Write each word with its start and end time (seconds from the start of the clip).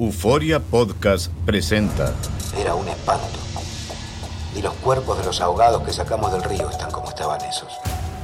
Euforia 0.00 0.60
Podcast 0.60 1.30
presenta 1.44 2.14
Era 2.58 2.74
un 2.74 2.88
espanto. 2.88 3.26
Y 4.56 4.62
los 4.62 4.72
cuerpos 4.76 5.18
de 5.18 5.26
los 5.26 5.42
ahogados 5.42 5.82
que 5.82 5.92
sacamos 5.92 6.32
del 6.32 6.42
río 6.42 6.70
están 6.70 6.90
como 6.90 7.10
estaban 7.10 7.38
esos. 7.42 7.70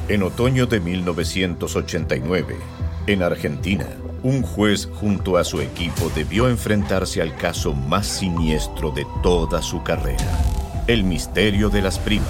en 0.09 0.23
otoño 0.23 0.65
de 0.65 0.81
1989, 0.81 2.57
en 3.07 3.23
Argentina. 3.23 3.87
Un 4.23 4.41
juez 4.41 4.89
junto 4.99 5.37
a 5.37 5.45
su 5.45 5.61
equipo 5.61 6.11
debió 6.15 6.49
enfrentarse 6.49 7.21
al 7.21 7.37
caso 7.37 7.75
más 7.75 8.07
siniestro 8.07 8.91
de 8.91 9.07
toda 9.23 9.61
su 9.61 9.83
carrera, 9.83 10.33
el 10.87 11.05
misterio 11.05 11.69
de 11.69 11.83
las 11.83 11.99
primas. 11.99 12.27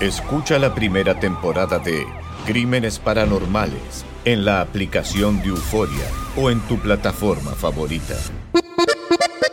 Escucha 0.00 0.58
la 0.58 0.74
primera 0.74 1.18
temporada 1.18 1.78
de 1.78 2.06
Crímenes 2.44 2.98
Paranormales 2.98 4.04
en 4.26 4.44
la 4.44 4.60
aplicación 4.60 5.40
de 5.40 5.48
Euforia 5.48 6.04
o 6.36 6.50
en 6.50 6.60
tu 6.68 6.78
plataforma 6.78 7.52
favorita. 7.52 8.16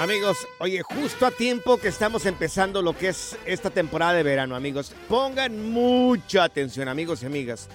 Amigos, 0.00 0.48
oye, 0.60 0.80
justo 0.80 1.26
a 1.26 1.30
tiempo 1.30 1.76
que 1.76 1.88
estamos 1.88 2.24
empezando 2.24 2.80
lo 2.80 2.96
que 2.96 3.08
es 3.08 3.36
esta 3.44 3.68
temporada 3.68 4.14
de 4.14 4.22
verano, 4.22 4.56
amigos. 4.56 4.92
Pongan 5.10 5.72
mucha 5.72 6.44
atención, 6.44 6.88
amigos 6.88 7.22
y 7.22 7.26
amigas. 7.26 7.68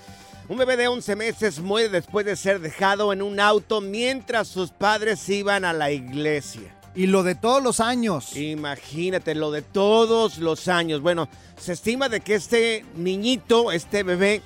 Un 0.50 0.58
bebé 0.58 0.76
de 0.76 0.88
11 0.88 1.16
meses 1.16 1.60
muere 1.60 1.88
después 1.88 2.26
de 2.26 2.36
ser 2.36 2.62
dejado 2.62 3.14
en 3.14 3.22
un 3.22 3.40
auto 3.40 3.80
mientras 3.80 4.48
sus 4.48 4.72
padres 4.72 5.30
iban 5.30 5.66
a 5.66 5.74
la 5.74 5.92
iglesia. 5.92 6.76
Y 6.96 7.06
lo 7.06 7.22
de 7.22 7.36
todos 7.36 7.62
los 7.62 7.80
años. 7.80 8.36
Imagínate 8.36 9.36
lo 9.36 9.52
de 9.52 9.62
todos 9.62 10.40
los 10.40 10.68
años. 10.68 11.02
Bueno, 11.02 11.30
se 11.60 11.74
estima 11.74 12.10
de 12.10 12.22
que 12.22 12.34
este 12.34 12.84
niñito, 12.96 13.72
este 13.72 14.02
bebé, 14.02 14.42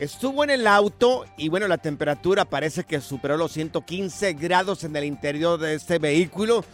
estuvo 0.00 0.42
en 0.42 0.50
el 0.50 0.66
auto 0.66 1.26
y 1.36 1.48
bueno, 1.48 1.68
la 1.68 1.78
temperatura 1.78 2.44
parece 2.44 2.82
que 2.82 3.00
superó 3.00 3.36
los 3.36 3.52
115 3.52 4.32
grados 4.32 4.82
en 4.82 4.96
el 4.96 5.04
interior 5.04 5.60
de 5.60 5.74
este 5.74 6.00
vehículo, 6.00 6.64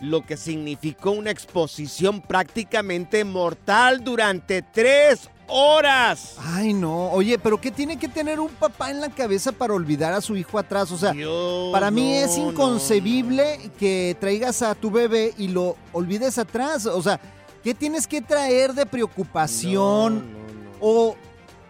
lo 0.00 0.24
que 0.24 0.36
significó 0.36 1.10
una 1.12 1.30
exposición 1.30 2.20
prácticamente 2.20 3.24
mortal 3.24 4.04
durante 4.04 4.62
tres 4.62 5.30
horas. 5.48 6.36
Ay, 6.38 6.72
no. 6.72 7.10
Oye, 7.10 7.38
pero 7.38 7.60
¿qué 7.60 7.70
tiene 7.70 7.98
que 7.98 8.08
tener 8.08 8.40
un 8.40 8.50
papá 8.50 8.90
en 8.90 9.00
la 9.00 9.08
cabeza 9.08 9.52
para 9.52 9.74
olvidar 9.74 10.12
a 10.12 10.20
su 10.20 10.36
hijo 10.36 10.58
atrás? 10.58 10.90
O 10.90 10.98
sea, 10.98 11.12
Dios, 11.12 11.72
para 11.72 11.90
mí 11.90 12.10
no, 12.10 12.26
es 12.26 12.38
no, 12.38 12.50
inconcebible 12.50 13.70
que 13.78 14.16
traigas 14.20 14.62
a 14.62 14.74
tu 14.74 14.90
bebé 14.90 15.34
y 15.38 15.48
lo 15.48 15.76
olvides 15.92 16.38
atrás. 16.38 16.86
O 16.86 17.02
sea, 17.02 17.20
¿qué 17.62 17.74
tienes 17.74 18.06
que 18.06 18.22
traer 18.22 18.74
de 18.74 18.86
preocupación 18.86 20.16
no. 20.16 20.78
o 20.80 21.16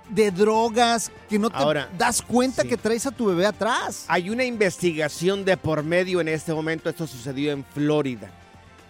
de 0.09 0.31
drogas 0.31 1.11
que 1.29 1.39
no 1.39 1.51
te 1.51 1.57
Ahora, 1.57 1.89
das 1.99 2.23
cuenta 2.23 2.63
sí. 2.63 2.69
que 2.69 2.77
traes 2.77 3.07
a 3.07 3.11
tu 3.11 3.27
bebé 3.27 3.47
atrás? 3.47 4.05
Hay 4.09 4.31
una 4.31 4.45
investigación 4.45 5.45
de 5.45 5.57
por 5.57 5.83
medio 5.83 6.21
en 6.21 6.29
este 6.29 6.55
momento. 6.55 6.89
Esto 6.89 7.07
sucedió 7.07 7.53
en 7.53 7.65
Florida. 7.65 8.31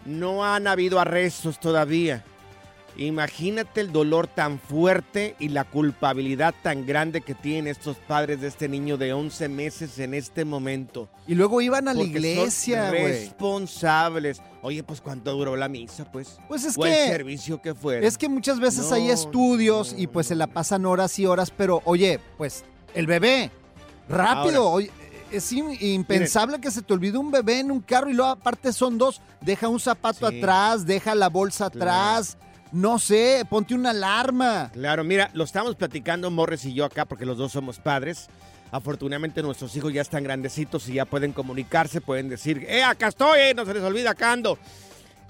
No 0.05 0.45
han 0.45 0.67
habido 0.67 1.01
arrestos 1.01 1.59
todavía. 1.59 2.25
Imagínate 2.99 3.81
el 3.83 3.93
dolor 3.93 4.27
tan 4.27 4.59
fuerte 4.59 5.37
y 5.39 5.49
la 5.51 5.65
culpabilidad 5.65 6.55
tan 6.63 6.87
grande 6.87 7.21
que 7.21 7.35
tienen 7.35 7.67
estos 7.67 7.97
padres 7.99 8.41
de 8.41 8.49
este 8.49 8.69
niño 8.69 8.97
de 8.97 9.13
11 9.13 9.49
meses 9.49 9.99
en 9.99 10.15
este 10.15 10.45
momento. 10.45 11.09
Y 11.27 11.35
luego 11.35 11.61
iban 11.61 11.89
a 11.89 11.93
la 11.95 12.01
Porque 12.01 12.13
son 12.15 12.17
iglesia, 12.25 12.89
güey. 12.89 13.07
responsables. 13.09 14.41
Oye, 14.63 14.83
pues 14.83 15.01
¿cuánto 15.01 15.33
duró 15.33 15.57
la 15.57 15.69
misa, 15.69 16.11
pues? 16.11 16.39
Pues 16.49 16.65
es 16.65 16.77
o 16.79 16.87
el 16.87 16.93
que 16.93 17.07
servicio 17.09 17.61
que 17.61 17.75
fuera. 17.75 18.07
Es 18.07 18.17
que 18.19 18.29
muchas 18.29 18.59
veces 18.61 18.91
hay 18.93 19.07
No, 19.09 19.13
estudios 19.13 19.95
y 19.97 20.07
pues 20.07 20.27
se 20.29 20.35
la 20.35 20.47
pasan 20.47 20.87
horas 20.87 21.19
y 21.19 21.27
horas, 21.27 21.51
pero 21.57 21.83
oye, 21.85 22.19
pues 22.39 22.65
el 22.95 23.07
bebé, 23.07 23.51
rápido, 24.09 24.63
Ahora, 24.63 24.75
oye, 24.77 24.91
es 25.31 25.53
im- 25.53 25.77
impensable 25.81 26.61
que 26.61 26.71
se 26.71 26.83
te 26.83 26.93
olvide 26.95 27.19
un 27.19 27.31
bebé 27.31 27.61
en 27.61 27.71
un 27.71 27.81
carro 27.81 28.09
y 28.11 28.15
luego 28.15 28.31
aparte 28.31 28.73
son 28.73 28.97
dos, 28.97 29.21
deja 29.41 29.69
un 29.69 29.81
zapato 29.81 30.29
Sí. 30.31 30.39
atrás, 30.39 30.87
deja 30.87 31.15
la 31.15 31.29
bolsa 31.29 31.69
Claro. 31.71 31.91
atrás, 31.91 32.39
no 32.73 32.99
sé, 32.99 33.45
ponte 33.49 33.75
una 33.75 33.91
alarma. 33.91 34.71
Claro, 34.73 35.05
mira, 35.05 35.31
lo 35.35 35.45
estamos 35.45 35.77
platicando 35.77 36.31
Morris 36.31 36.65
y 36.65 36.75
yo 36.75 36.85
acá 36.85 37.05
porque 37.05 37.27
los 37.27 37.39
dos 37.39 37.53
somos 37.53 37.79
padres. 37.79 38.29
Afortunadamente 38.73 39.43
nuestros 39.43 39.75
hijos 39.77 39.93
ya 39.93 40.03
están 40.03 40.25
grandecitos 40.25 40.89
y 40.89 40.95
ya 40.95 41.05
pueden 41.05 41.33
comunicarse, 41.33 42.01
pueden 42.01 42.29
decir, 42.29 42.67
¡eh, 42.69 42.83
acá 42.83 43.09
estoy! 43.09 43.39
eh, 43.41 43.55
no 43.55 43.65
se 43.65 43.75
les 43.75 43.83
olvida, 43.83 44.11
acá. 44.11 44.37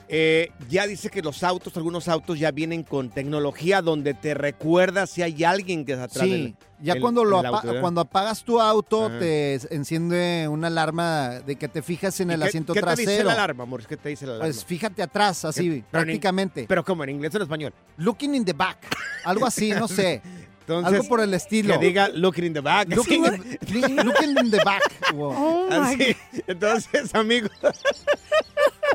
Eh, 0.09 0.53
ya 0.69 0.87
dice 0.87 1.11
que 1.11 1.21
los 1.21 1.43
autos, 1.43 1.77
algunos 1.77 2.06
autos 2.06 2.39
ya 2.39 2.53
vienen 2.53 2.84
con 2.84 3.11
tecnología 3.11 3.83
donde 3.83 4.15
te 4.15 4.34
recuerda 4.34 5.06
si 5.09 5.22
hay 5.22 5.43
alguien 5.43 5.84
que 5.84 5.93
está 5.93 6.05
atrás 6.05 6.25
Sí, 6.25 6.31
del- 6.31 6.55
ya 6.81 6.93
el- 6.94 7.00
cuando, 7.00 7.25
lo 7.25 7.39
apa- 7.41 7.49
auto, 7.59 7.81
cuando 7.81 8.00
apagas 8.03 8.45
tu 8.45 8.61
auto 8.61 9.06
Ajá. 9.06 9.19
te 9.19 9.55
enciende 9.75 10.47
una 10.49 10.69
alarma 10.69 11.41
de 11.45 11.56
que 11.56 11.66
te 11.66 11.83
fijas 11.83 12.21
en 12.21 12.31
¿Y 12.31 12.34
el 12.34 12.41
qué- 12.41 12.47
asiento 12.47 12.72
¿Qué 12.72 12.83
te 12.83 12.91
dice 12.91 13.03
trasero. 13.05 13.27
la 13.27 13.33
alarma, 13.33 13.65
Morris? 13.65 13.89
¿Qué 13.89 13.97
te 13.97 14.11
dice 14.11 14.27
la 14.27 14.34
alarma? 14.34 14.47
Pues 14.53 14.65
fíjate 14.65 15.03
atrás, 15.03 15.45
así, 15.45 15.62
Pero 15.62 15.75
en- 15.75 15.84
prácticamente. 15.91 16.66
Pero 16.69 16.84
como 16.84 17.03
en 17.03 17.11
inglés 17.11 17.34
o 17.34 17.39
en 17.39 17.43
español. 17.43 17.72
Looking 17.97 18.34
in 18.37 18.45
the 18.45 18.53
back, 18.53 18.78
algo 19.25 19.45
así, 19.45 19.71
no 19.72 19.89
sé. 19.89 20.22
Entonces, 20.61 20.95
algo 20.95 21.09
por 21.09 21.21
el 21.21 21.33
estilo. 21.34 21.78
que 21.78 21.87
diga 21.87 22.09
looking 22.09 22.45
in 22.47 22.53
the 22.53 22.61
back. 22.61 22.89
Looking, 22.89 23.25
in, 23.25 23.97
looking 24.05 24.37
in 24.41 24.50
the 24.53 24.61
back. 24.65 24.83
Wow. 25.15 25.69
Así. 25.71 26.16
Entonces, 26.49 27.15
amigo, 27.15 27.49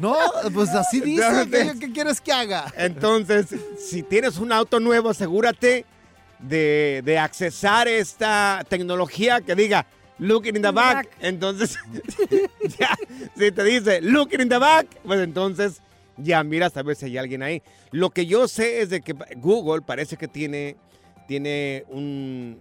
No, 0.02 0.16
pues 0.54 0.70
así 0.70 1.00
dice. 1.00 1.24
Entonces- 1.28 1.74
¿Qué, 1.74 1.80
qué 1.80 1.92
quieres 1.94 2.20
que 2.20 2.32
haga? 2.32 2.74
Entonces, 2.76 3.48
si 3.78 4.04
tienes 4.04 4.38
un 4.38 4.52
auto 4.52 4.80
nuevo, 4.80 5.10
asegúrate 5.10 5.86
de, 6.40 7.02
de 7.06 7.20
accesar 7.20 7.88
esta 7.88 8.66
tecnología 8.68 9.42
que 9.42 9.54
diga 9.56 9.86
looking 10.18 10.56
in 10.56 10.62
the 10.62 10.72
back. 10.72 11.08
Entonces, 11.20 11.78
ya, 12.80 12.96
si 13.38 13.52
te 13.52 13.64
dice 13.64 14.02
looking 14.02 14.42
in 14.42 14.50
the 14.50 14.58
back, 14.58 14.88
pues 15.06 15.20
entonces 15.22 15.82
ya 16.18 16.44
miras 16.44 16.76
a 16.78 16.84
ver 16.84 16.96
si 16.96 17.06
hay 17.06 17.18
alguien 17.18 17.44
ahí. 17.44 17.62
Lo 17.92 18.10
que 18.10 18.26
yo 18.26 18.48
sé 18.48 18.82
es 18.82 18.90
de 18.90 19.02
que 19.02 19.14
Google 19.38 19.82
parece 19.82 20.18
que 20.18 20.28
tiene, 20.28 20.78
tiene 21.28 21.86
un, 21.90 22.60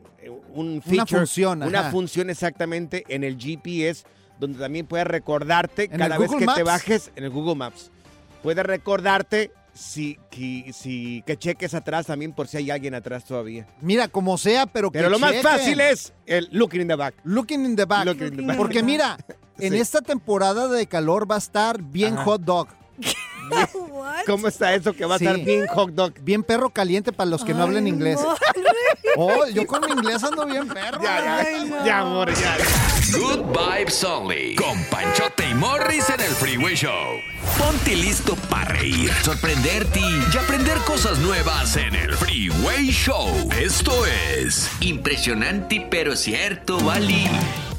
un 0.55 0.73
Una 0.73 0.83
feature, 0.83 1.19
función, 1.21 1.63
una 1.63 1.81
ajá. 1.81 1.91
función 1.91 2.31
exactamente 2.31 3.05
en 3.09 3.25
el 3.25 3.37
GPS 3.39 4.05
donde 4.41 4.59
también 4.59 4.87
puede 4.87 5.05
recordarte 5.05 5.85
¿En 5.85 5.99
cada 5.99 6.19
vez 6.19 6.31
que 6.37 6.47
te 6.47 6.63
bajes 6.63 7.13
en 7.15 7.25
el 7.25 7.31
Google 7.31 7.55
Maps. 7.55 7.91
Puede 8.43 8.63
recordarte 8.63 9.53
si, 9.75 10.19
que, 10.31 10.73
si, 10.73 11.23
que 11.27 11.37
cheques 11.37 11.75
atrás 11.75 12.07
también 12.07 12.33
por 12.33 12.49
si 12.49 12.57
hay 12.57 12.71
alguien 12.71 12.95
atrás 12.95 13.25
todavía. 13.25 13.67
Mira, 13.83 14.09
como 14.09 14.39
sea, 14.39 14.67
pero 14.67 14.91
que 14.91 14.99
Pero 14.99 15.11
lo 15.11 15.19
más 15.19 15.37
fácil 15.43 15.81
es 15.81 16.13
el 16.27 16.49
looking 16.53 16.81
in 16.81 16.89
the 16.89 16.97
back. 16.97 17.15
Looking 17.25 17.65
in 17.65 17.77
the 17.77 17.85
back. 17.85 18.07
Looking 18.07 18.27
in 18.29 18.37
the 18.39 18.43
back. 18.43 18.57
Porque 18.57 18.83
mira, 18.83 19.19
en 19.59 19.75
esta 19.75 20.01
temporada 20.01 20.69
de 20.69 20.87
calor 20.87 21.31
va 21.31 21.37
a 21.37 21.39
estar 21.39 21.83
bien 21.83 22.15
Ajá. 22.15 22.25
hot 22.25 22.43
dog. 22.43 22.69
¿Cómo 24.27 24.49
está 24.49 24.75
eso 24.75 24.93
que 24.93 25.05
va 25.05 25.17
a 25.17 25.19
Sí. 25.19 25.27
estar 25.27 25.41
bien 25.45 25.67
hot 25.69 25.91
dog? 25.91 26.13
Bien 26.23 26.43
perro 26.43 26.71
caliente 26.71 27.13
para 27.13 27.29
los 27.31 27.45
que 27.45 27.55
no 27.55 27.63
hablen 27.63 27.87
inglés. 27.87 28.19
Oh, 29.17 29.45
yo 29.49 29.67
con 29.67 29.81
mi 29.85 29.91
inglés 29.93 30.23
ando 30.23 30.47
bien 30.47 30.69
perro. 30.69 31.03
Ya, 31.03 31.43
ya, 31.45 31.85
ya, 31.85 31.99
amor, 31.99 32.33
ya. 32.33 32.57
Good 33.13 33.41
Vibes 33.49 34.05
Only. 34.05 34.55
Con 34.55 34.83
Panchote 34.85 35.49
y 35.51 35.55
Morris 35.55 36.09
en 36.11 36.21
el 36.21 36.31
Freeway 36.31 36.77
Show. 36.77 37.19
Ponte 37.59 37.97
listo 37.97 38.37
para 38.49 38.67
reír, 38.67 39.11
sorprenderte 39.25 39.99
y 39.99 40.37
aprender 40.39 40.79
cosas 40.87 41.19
nuevas 41.19 41.77
en 41.77 41.97
el 41.97 42.15
Freeway 42.15 42.91
Show. 42.91 43.27
Esto 43.61 44.07
es 44.07 44.71
Impresionante 44.81 45.87
pero 45.91 46.15
cierto, 46.15 46.79
Bali. 46.79 47.27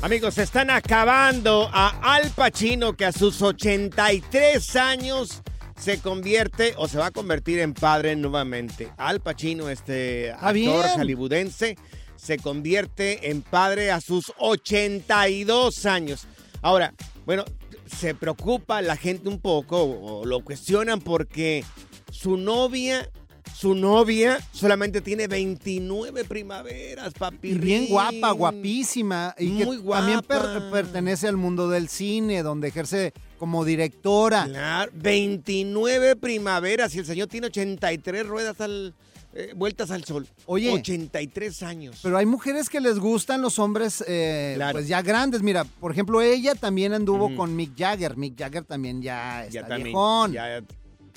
Amigos, 0.01 0.33
se 0.33 0.43
están 0.43 0.69
acabando 0.69 1.69
a 1.71 2.13
Al 2.13 2.29
Pacino 2.31 2.93
que 2.93 3.05
a 3.05 3.13
sus 3.13 3.41
83 3.41 4.75
años 4.75 5.41
se 5.81 5.97
convierte 5.99 6.73
o 6.77 6.87
se 6.87 6.97
va 6.99 7.07
a 7.07 7.11
convertir 7.11 7.59
en 7.59 7.73
padre 7.73 8.15
nuevamente. 8.15 8.89
Al 8.97 9.19
Pacino, 9.19 9.67
este 9.69 10.31
actor 10.31 10.53
bien. 10.53 10.71
hollywoodense, 10.97 11.75
se 12.15 12.37
convierte 12.37 13.31
en 13.31 13.41
padre 13.41 13.89
a 13.91 13.99
sus 13.99 14.31
82 14.37 15.85
años. 15.85 16.27
Ahora, 16.61 16.93
bueno, 17.25 17.43
se 17.87 18.13
preocupa 18.13 18.81
la 18.81 18.95
gente 18.95 19.27
un 19.27 19.39
poco 19.39 19.81
o 19.83 20.25
lo 20.25 20.43
cuestionan 20.43 21.01
porque 21.01 21.63
su 22.11 22.37
novia, 22.37 23.09
su 23.53 23.73
novia 23.73 24.39
solamente 24.51 25.01
tiene 25.01 25.27
29 25.27 26.23
primaveras, 26.25 27.13
papi. 27.13 27.49
Y 27.49 27.53
bien 27.55 27.87
guapa, 27.87 28.31
guapísima. 28.31 29.33
Y 29.39 29.57
que 29.57 29.65
Muy 29.65 29.77
también 29.83 30.21
per- 30.21 30.39
guapa. 30.41 30.71
pertenece 30.71 31.27
al 31.27 31.37
mundo 31.37 31.69
del 31.69 31.89
cine, 31.89 32.43
donde 32.43 32.67
ejerce 32.67 33.13
como 33.41 33.65
directora. 33.65 34.45
Claro, 34.45 34.91
29 34.93 36.15
primaveras 36.15 36.93
y 36.93 36.99
el 36.99 37.07
señor 37.07 37.27
tiene 37.27 37.47
83 37.47 38.27
ruedas 38.27 38.61
al, 38.61 38.93
eh, 39.33 39.53
vueltas 39.55 39.89
al 39.89 40.03
sol. 40.03 40.27
Oye. 40.45 40.69
83 40.71 41.63
años. 41.63 42.01
Pero 42.03 42.19
hay 42.19 42.27
mujeres 42.27 42.69
que 42.69 42.79
les 42.79 42.99
gustan 42.99 43.41
los 43.41 43.57
hombres 43.57 44.03
eh, 44.07 44.51
Claro. 44.57 44.73
pues 44.73 44.87
ya 44.87 45.01
grandes. 45.01 45.41
Mira, 45.41 45.63
por 45.63 45.91
ejemplo, 45.91 46.21
ella 46.21 46.53
también 46.53 46.93
anduvo 46.93 47.35
con 47.35 47.55
Mick 47.55 47.75
Jagger. 47.75 48.15
Mick 48.15 48.37
Jagger 48.37 48.63
también 48.63 49.01
ya 49.01 49.41
está 49.45 49.53
ya 49.53 49.61
también. 49.61 49.83
viejón. 49.85 50.33
ya- 50.33 50.61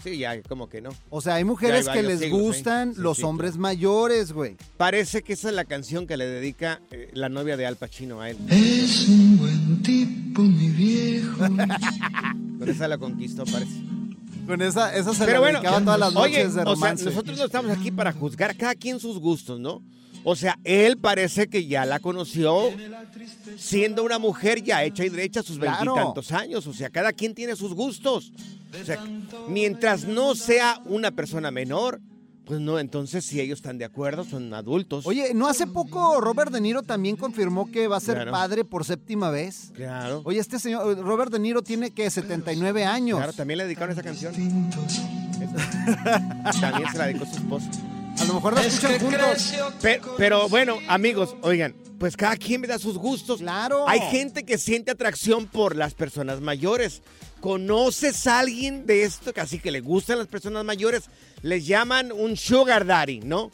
sí, 0.03 0.19
ya, 0.19 0.41
como 0.43 0.69
que 0.69 0.81
no. 0.81 0.91
O 1.11 1.21
sea, 1.21 1.35
hay 1.37 1.45
mujeres 1.45 1.89
que 1.89 2.03
les 2.03 2.21
siglos, 2.21 2.41
¿eh? 2.41 2.43
gustan 2.43 2.95
Sí, 2.95 3.01
los 3.01 3.19
sí, 3.19 3.23
hombres 3.25 3.57
mayores, 3.57 4.33
güey. 4.33 4.57
Parece 4.77 5.23
que 5.23 5.35
esa 5.35 5.49
es 5.49 5.55
la 5.55 5.65
canción 5.65 6.07
que 6.07 6.17
le 6.17 6.27
dedica 6.27 6.81
eh, 6.91 7.11
la 7.15 7.29
novia 7.29 7.57
de 7.57 7.67
Al 7.67 7.77
Pacino 7.77 8.21
a 8.21 8.31
él. 8.31 8.37
Es 8.51 9.09
un 9.09 9.39
buen 9.39 9.83
tipo, 9.83 10.43
mi 10.43 10.69
viejo. 10.71 11.39
Con 12.59 12.69
esa 12.69 12.89
la 12.89 12.99
conquistó, 12.99 13.45
parece. 13.45 13.73
Con 14.47 14.61
esa, 14.63 14.95
esa 14.95 15.15
se 15.15 15.21
Pero 15.25 15.35
la 15.35 15.39
bueno, 15.41 15.59
dedicaba 15.61 15.81
todas 15.85 16.01
las 16.01 16.13
noches 16.13 16.33
oye, 16.35 16.43
de 16.43 16.49
o 16.49 16.53
sea, 16.53 16.65
romance. 16.65 17.05
nosotros 17.07 17.39
no 17.39 17.45
estamos 17.47 17.71
aquí 17.77 17.91
para 17.91 18.13
juzgar 18.13 18.57
cada 18.57 18.75
quien 18.75 19.01
sus 19.01 19.19
gustos, 19.19 19.59
¿no? 19.59 19.83
O 20.27 20.37
sea, 20.37 20.59
él 20.65 20.97
parece 20.99 21.49
que 21.49 21.67
ya 21.67 21.85
la 21.85 21.99
conoció 22.01 22.71
siendo 23.59 24.03
una 24.05 24.19
mujer 24.19 24.63
ya 24.63 24.83
hecha 24.83 25.05
y 25.05 25.11
derecha 25.11 25.41
a 25.41 25.43
sus 25.43 25.59
Claro. 25.59 25.95
veintitantos 25.95 26.33
años. 26.33 26.67
O 26.67 26.73
sea, 26.73 26.89
cada 26.91 27.13
quien 27.13 27.35
tiene 27.35 27.57
sus 27.57 27.75
gustos. 27.75 28.33
O 28.81 28.85
sea, 28.85 29.05
mientras 29.49 30.05
no 30.05 30.35
sea 30.35 30.81
una 30.87 31.11
persona 31.11 31.51
menor, 31.51 32.01
pues 32.45 32.61
no, 32.61 32.79
entonces 32.79 33.25
si 33.25 33.41
ellos 33.41 33.59
están 33.59 33.79
de 33.79 33.87
acuerdo, 33.87 34.23
son 34.25 34.53
adultos. 34.53 35.07
Oye, 35.07 35.33
¿no 35.35 35.49
hace 35.49 35.67
poco 35.67 36.21
Robert 36.21 36.53
De 36.53 36.61
Niro 36.61 36.83
también 36.83 37.17
confirmó 37.17 37.71
que 37.71 37.89
va 37.89 37.97
a 37.97 38.01
ser 38.01 38.17
Claro. 38.17 38.33
padre 38.33 38.65
por 38.65 38.85
séptima 38.85 39.31
vez? 39.31 39.73
Claro. 39.75 40.21
Oye, 40.25 40.41
este 40.41 40.59
señor, 40.59 40.99
Robert 40.99 41.33
De 41.33 41.39
Niro 41.39 41.63
tiene 41.63 41.91
que 41.91 42.11
79 42.11 42.85
años. 42.85 43.17
Claro, 43.19 43.33
también 43.33 43.59
le 43.59 43.65
dedicaron 43.65 43.93
esa 43.93 44.03
canción. 44.03 44.35
también 46.61 46.91
se 46.93 46.99
la 46.99 47.07
dedicó 47.07 47.25
su 47.27 47.37
esposa. 47.37 47.71
A 48.21 48.25
lo 48.25 48.35
mejor 48.35 48.59
escuchan 48.59 48.99
juntos. 49.01 49.55
Pero, 49.81 50.15
pero 50.17 50.49
bueno, 50.49 50.79
amigos, 50.89 51.37
oigan, 51.43 51.75
pues 51.99 52.17
cada 52.17 52.37
quien 52.37 52.61
me 52.61 52.67
da 52.67 52.79
sus 52.79 52.97
gustos. 52.99 53.41
Claro. 53.41 53.89
Hay 53.89 54.01
gente 54.11 54.45
que 54.45 54.59
siente 54.59 54.91
atracción 54.91 55.47
por 55.47 55.77
las 55.77 55.95
personas 55.95 56.41
mayores. 56.41 57.03
¿Conoces 57.41 58.27
a 58.27 58.41
alguien 58.41 58.87
de 58.87 59.03
esto 59.03 59.33
que 59.35 59.41
así 59.41 59.59
que 59.59 59.71
le 59.71 59.81
gustan 59.81 60.19
las 60.19 60.29
personas 60.29 60.65
mayores? 60.65 61.05
Les 61.43 61.67
llaman 61.67 62.11
un 62.13 62.37
sugar 62.37 62.87
daddy, 62.87 63.21
¿no? 63.21 63.51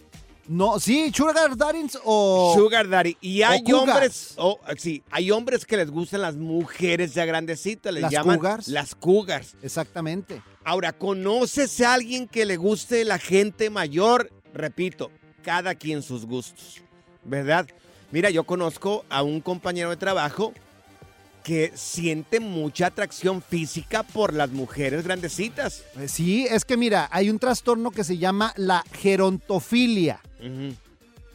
No, 0.51 0.81
sí, 0.81 1.13
Sugar 1.15 1.57
Daddies 1.57 1.97
o... 2.03 2.55
Sugar 2.57 2.89
daddy. 2.89 3.17
Y 3.21 3.43
hay 3.43 3.63
hombres, 3.73 4.35
oh, 4.37 4.59
sí, 4.77 5.01
hay 5.13 5.31
hombres 5.31 5.65
que 5.65 5.77
les 5.77 5.89
gustan 5.89 6.23
las 6.23 6.35
mujeres 6.35 7.15
ya 7.15 7.25
grandecitas, 7.25 7.93
les 7.95 8.03
¿Las 8.03 8.11
llaman 8.11 8.39
cougars? 8.39 8.67
las 8.67 8.97
cougars. 8.97 9.55
Exactamente. 9.63 10.43
Ahora, 10.65 10.93
¿conoces 10.93 11.81
a 11.83 11.95
alguien 11.95 12.27
que 12.27 12.47
le 12.47 12.57
guste 12.57 13.05
la 13.05 13.19
gente 13.21 13.71
mayor? 13.71 14.29
Repito, 14.55 15.11
cada 15.45 15.75
quien 15.75 16.03
sus 16.03 16.27
gustos, 16.27 16.81
¿verdad? 17.25 17.67
Mira, 18.11 18.31
yo 18.31 18.45
conozco 18.45 19.05
a 19.09 19.23
un 19.23 19.41
compañero 19.41 19.91
de 19.91 19.97
trabajo 19.97 20.53
que 21.45 21.73
siente 21.75 22.39
mucha 22.41 22.87
atracción 22.89 23.41
física 23.43 24.03
por 24.03 24.35
las 24.35 24.51
mujeres 24.51 25.05
grandecitas. 25.05 25.85
Eh, 25.99 26.09
Sí, 26.09 26.47
es 26.51 26.65
que 26.65 26.77
mira, 26.77 27.09
hay 27.13 27.31
un 27.31 27.39
trastorno 27.39 27.91
que 27.93 28.05
se 28.05 28.19
llama 28.19 28.53
la 28.57 28.85
gerontofilia. 28.93 30.21
Ujú. 30.41 30.75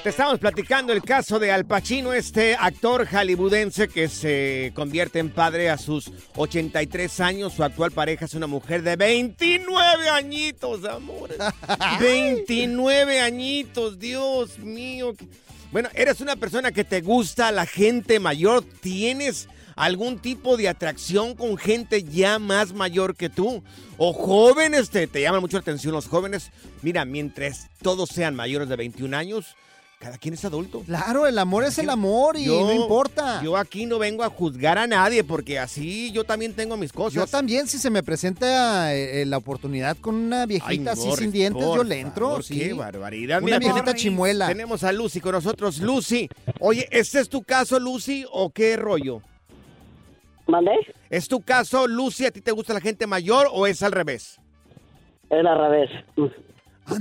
Te 0.07 0.11
estamos 0.11 0.39
platicando 0.39 0.93
el 0.93 1.03
caso 1.03 1.37
de 1.37 1.51
Al 1.51 1.65
Pacino, 1.65 2.13
este 2.13 2.55
actor 2.55 3.05
hollywoodense 3.05 3.89
que 3.89 4.07
se 4.07 4.71
convierte 4.73 5.19
en 5.19 5.29
padre 5.29 5.69
a 5.69 5.77
sus 5.77 6.09
83 6.37 7.19
años. 7.19 7.51
Su 7.51 7.65
actual 7.65 7.91
pareja 7.91 8.23
es 8.23 8.33
una 8.33 8.47
mujer 8.47 8.83
de 8.83 8.95
29 8.95 10.07
añitos, 10.07 10.85
amor. 10.85 11.31
29 11.99 13.19
añitos, 13.19 13.99
Dios 13.99 14.57
mío. 14.59 15.13
Bueno, 15.73 15.89
eres 15.93 16.21
una 16.21 16.37
persona 16.37 16.71
que 16.71 16.85
te 16.85 17.01
gusta 17.01 17.51
la 17.51 17.65
gente 17.65 18.21
mayor. 18.21 18.63
¿Tienes 18.63 19.49
algún 19.75 20.19
tipo 20.19 20.55
de 20.55 20.69
atracción 20.69 21.35
con 21.35 21.57
gente 21.57 22.03
ya 22.03 22.39
más 22.39 22.71
mayor 22.71 23.17
que 23.17 23.29
tú? 23.29 23.61
O 23.97 24.13
jóvenes, 24.13 24.89
te, 24.89 25.05
te 25.07 25.19
llaman 25.19 25.41
mucho 25.41 25.57
la 25.57 25.63
atención 25.63 25.91
los 25.91 26.07
jóvenes. 26.07 26.51
Mira, 26.81 27.03
mientras 27.03 27.67
todos 27.81 28.07
sean 28.07 28.35
mayores 28.35 28.69
de 28.69 28.77
21 28.77 29.17
años, 29.17 29.57
cada 29.99 30.17
quien 30.17 30.35
es 30.35 30.45
adulto. 30.45 30.81
Claro, 30.85 31.25
el 31.25 31.37
amor 31.39 31.63
es 31.63 31.77
el 31.79 31.89
amor 31.89 32.37
y 32.37 32.45
Yo- 32.45 32.61
no 32.67 32.73
importa. 32.73 33.37
Yo, 33.39 33.51
Yo 33.51 33.57
aquí 33.57 33.85
no 33.85 33.97
vengo 33.97 34.23
a 34.23 34.29
juzgar 34.29 34.77
a 34.77 34.85
nadie 34.85 35.23
porque 35.23 35.57
así 35.57 36.11
yo 36.11 36.23
también 36.23 36.53
tengo 36.53 36.77
mis 36.77 36.93
cosas. 36.93 37.29
también, 37.31 37.67
si 37.67 37.77
se 37.79 37.89
me 37.89 38.03
presenta 38.03 38.93
eh, 38.93 39.21
eh, 39.21 39.25
la 39.25 39.37
oportunidad 39.37 39.97
con 39.97 40.15
una 40.15 40.45
viejita 40.45 40.69
Ay, 40.69 40.87
así 40.87 41.07
Morris, 41.07 41.19
sin 41.23 41.31
dientes, 41.31 41.63
yo 41.63 41.83
le 41.83 41.99
entro. 41.99 42.27
favor, 42.27 42.43
sí. 42.43 42.59
Qué 42.59 42.73
barbaridad. 42.73 43.37
Una 43.41 43.57
Mira, 43.57 43.59
viejita 43.73 43.95
chimuela. 43.95 44.47
Tenemos 44.47 44.83
a 44.83 44.91
Lucy 44.91 45.19
con 45.19 45.31
nosotros. 45.31 45.79
Lucy, 45.79 46.29
oye, 46.59 46.87
¿este 46.91 47.19
es 47.19 47.27
tu 47.29 47.41
caso, 47.43 47.79
Lucy, 47.79 48.23
o 48.31 48.51
qué 48.51 48.77
rollo? 48.77 49.21
¿Mandé? 50.47 50.71
¿Es 51.09 51.27
tu 51.27 51.41
caso, 51.41 51.87
Lucy? 51.87 52.25
¿A 52.25 52.31
ti 52.31 52.39
te 52.41 52.51
gusta 52.51 52.73
la 52.73 52.79
gente 52.81 53.05
mayor 53.07 53.47
o 53.51 53.67
es 53.67 53.81
al 53.83 53.91
revés? 53.91 54.39
Es 55.29 55.45
al 55.45 55.57
revés. 55.57 55.89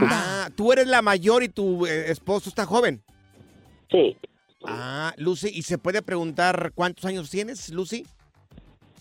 Ah, 0.01 0.51
tú 0.57 0.73
eres 0.73 0.87
la 0.87 1.03
mayor 1.03 1.43
y 1.43 1.49
tu 1.49 1.87
eh, 1.87 2.11
esposo 2.11 2.49
está 2.49 2.67
joven. 2.67 3.03
Sí. 3.91 4.17
Ah, 4.65 5.13
Lucy, 5.17 5.49
¿y 5.53 5.63
se 5.63 5.79
puede 5.79 6.03
preguntar 6.03 6.73
cuántos 6.75 7.05
años 7.05 7.31
tienes, 7.31 7.71
Lucy? 7.71 8.05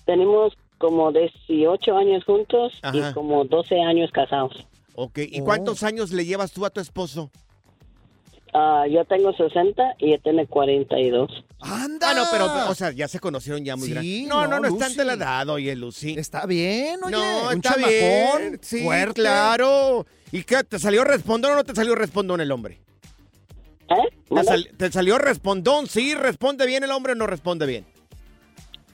Tenemos 0.05 0.53
como 0.77 1.11
18 1.11 1.97
años 1.97 2.23
juntos 2.25 2.73
Ajá. 2.83 3.09
y 3.09 3.13
como 3.13 3.45
12 3.45 3.81
años 3.81 4.11
casados. 4.11 4.67
Ok, 4.95 5.19
¿y 5.29 5.41
Oh. 5.41 5.45
cuántos 5.45 5.81
años 5.83 6.11
le 6.11 6.25
llevas 6.25 6.51
tú 6.51 6.65
a 6.65 6.69
tu 6.69 6.79
esposo? 6.81 7.31
Ah, 8.53 8.85
yo 8.89 9.03
tengo 9.05 9.33
60 9.33 9.95
y 9.97 10.13
él 10.13 10.21
tiene 10.23 10.45
42. 10.47 11.43
¡Anda! 11.59 11.84
Ah, 12.07 12.13
no, 12.15 12.23
pero, 12.31 12.69
o 12.69 12.75
sea, 12.75 12.91
ya 12.91 13.07
se 13.07 13.19
conocieron 13.19 13.63
ya 13.63 13.75
muy 13.75 13.87
Sí, 13.87 13.93
grandes. 13.93 14.27
No, 14.27 14.41
no, 14.47 14.47
no, 14.47 14.59
no, 14.61 14.67
está 14.67 14.85
ante 14.87 15.05
la 15.05 15.13
edad, 15.13 15.49
oye, 15.49 15.75
Lucy. 15.75 16.15
Está 16.17 16.45
bien, 16.45 16.99
oye. 17.03 17.11
no, 17.11 17.47
un 17.49 17.55
está 17.55 17.73
chamacón 17.73 17.89
bien. 18.41 18.59
Sí, 18.61 18.83
fuerte. 18.83 19.13
claro. 19.21 20.05
¿Y 20.31 20.43
qué? 20.43 20.63
¿Te 20.63 20.79
salió 20.79 21.03
respondón 21.03 21.53
o 21.53 21.55
no 21.55 21.63
te 21.63 21.75
salió 21.75 21.95
respondón 21.95 22.41
el 22.41 22.51
hombre? 22.51 22.79
¿Eh? 23.89 23.95
¿Te, 24.27 24.33
¿Mande? 24.33 24.47
sal- 24.51 24.69
te 24.77 24.91
salió 24.91 25.17
respondón? 25.17 25.87
¿Sí? 25.87 26.15
¿Responde 26.15 26.65
bien 26.65 26.83
el 26.83 26.91
hombre 26.91 27.13
o 27.13 27.15
no 27.15 27.27
responde 27.27 27.65
bien? 27.65 27.85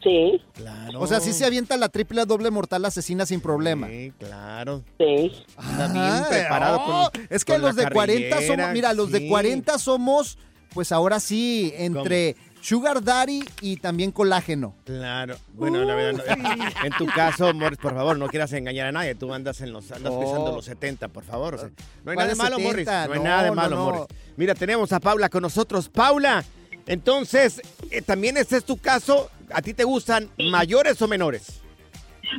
Sí, 0.03 0.41
Claro. 0.56 1.00
O 1.00 1.06
sea, 1.06 1.20
sí 1.20 1.32
se 1.32 1.46
avienta 1.46 1.77
la 1.77 1.88
triple 1.89 2.25
doble 2.25 2.50
mortal 2.50 2.84
asesina 2.86 3.25
sin 3.27 3.39
problema. 3.39 3.88
Sí, 3.88 4.12
claro. 4.18 4.84
sí. 4.98 5.32
Anda 5.58 5.88
bien 5.89 6.24
preparado 6.27 6.77
oh, 6.82 7.12
con 7.12 7.27
Es 7.30 7.46
que 7.46 7.53
con 7.53 7.62
la 7.62 7.68
los 7.68 7.75
de 7.75 7.88
40 7.89 8.41
somos, 8.48 8.72
mira, 8.74 8.94
los 8.94 9.12
de 9.12 9.20
sí. 9.20 9.30
40 9.30 9.77
somos, 9.77 10.39
pues 10.74 10.91
ahora 10.91 11.20
sí, 11.20 11.72
entre 11.75 12.36
sugar 12.62 13.03
daddy 13.03 13.44
y 13.62 13.77
también 13.77 14.12
colágeno. 14.12 14.75
Claro. 14.86 15.36
Bueno, 15.53 15.84
la 15.84 15.96
verdad, 15.96 16.38
no- 16.38 16.86
en 16.86 16.91
tu 16.98 17.06
caso, 17.08 17.53
Morris, 17.53 17.80
por 17.80 17.94
favor, 17.94 18.18
no 18.18 18.27
quieras 18.27 18.53
engañar 18.53 18.88
a 18.88 18.91
nadie. 18.91 19.15
Tú 19.15 19.34
andas 19.34 19.62
en 19.62 19.74
los 19.74 19.91
andas 19.91 20.13
No. 20.13 20.20
pisando 20.20 20.51
los 20.53 20.65
70, 20.65 21.08
por 21.10 21.24
favor. 21.24 21.56
o 21.56 21.58
sea, 21.58 21.68
no 22.03 22.12
hay 22.12 22.15
¿Cuál 22.15 22.27
nada 22.27 22.27
de 22.30 22.36
malo, 22.36 22.56
70? 22.58 22.91
Morris. 22.91 23.08
No 23.08 23.13
hay 23.13 23.20
nada 23.30 23.44
de 23.44 23.51
malo, 23.51 23.75
no. 23.75 23.84
Morris. 23.86 24.01
Mira, 24.38 24.56
tenemos 24.56 24.91
a 24.94 25.00
Paula 25.00 25.30
con 25.30 25.41
nosotros. 25.41 25.89
Paula, 25.89 26.44
entonces, 26.88 27.62
eh, 27.89 28.01
también 28.01 28.38
este 28.38 28.58
es 28.58 28.63
tu 28.65 28.77
caso. 28.77 29.30
¿A 29.53 29.62
ti 29.62 29.74
te 29.74 29.84
gustan 29.84 30.30
mayores 30.38 31.01
o 31.01 31.08
menores? 31.08 31.62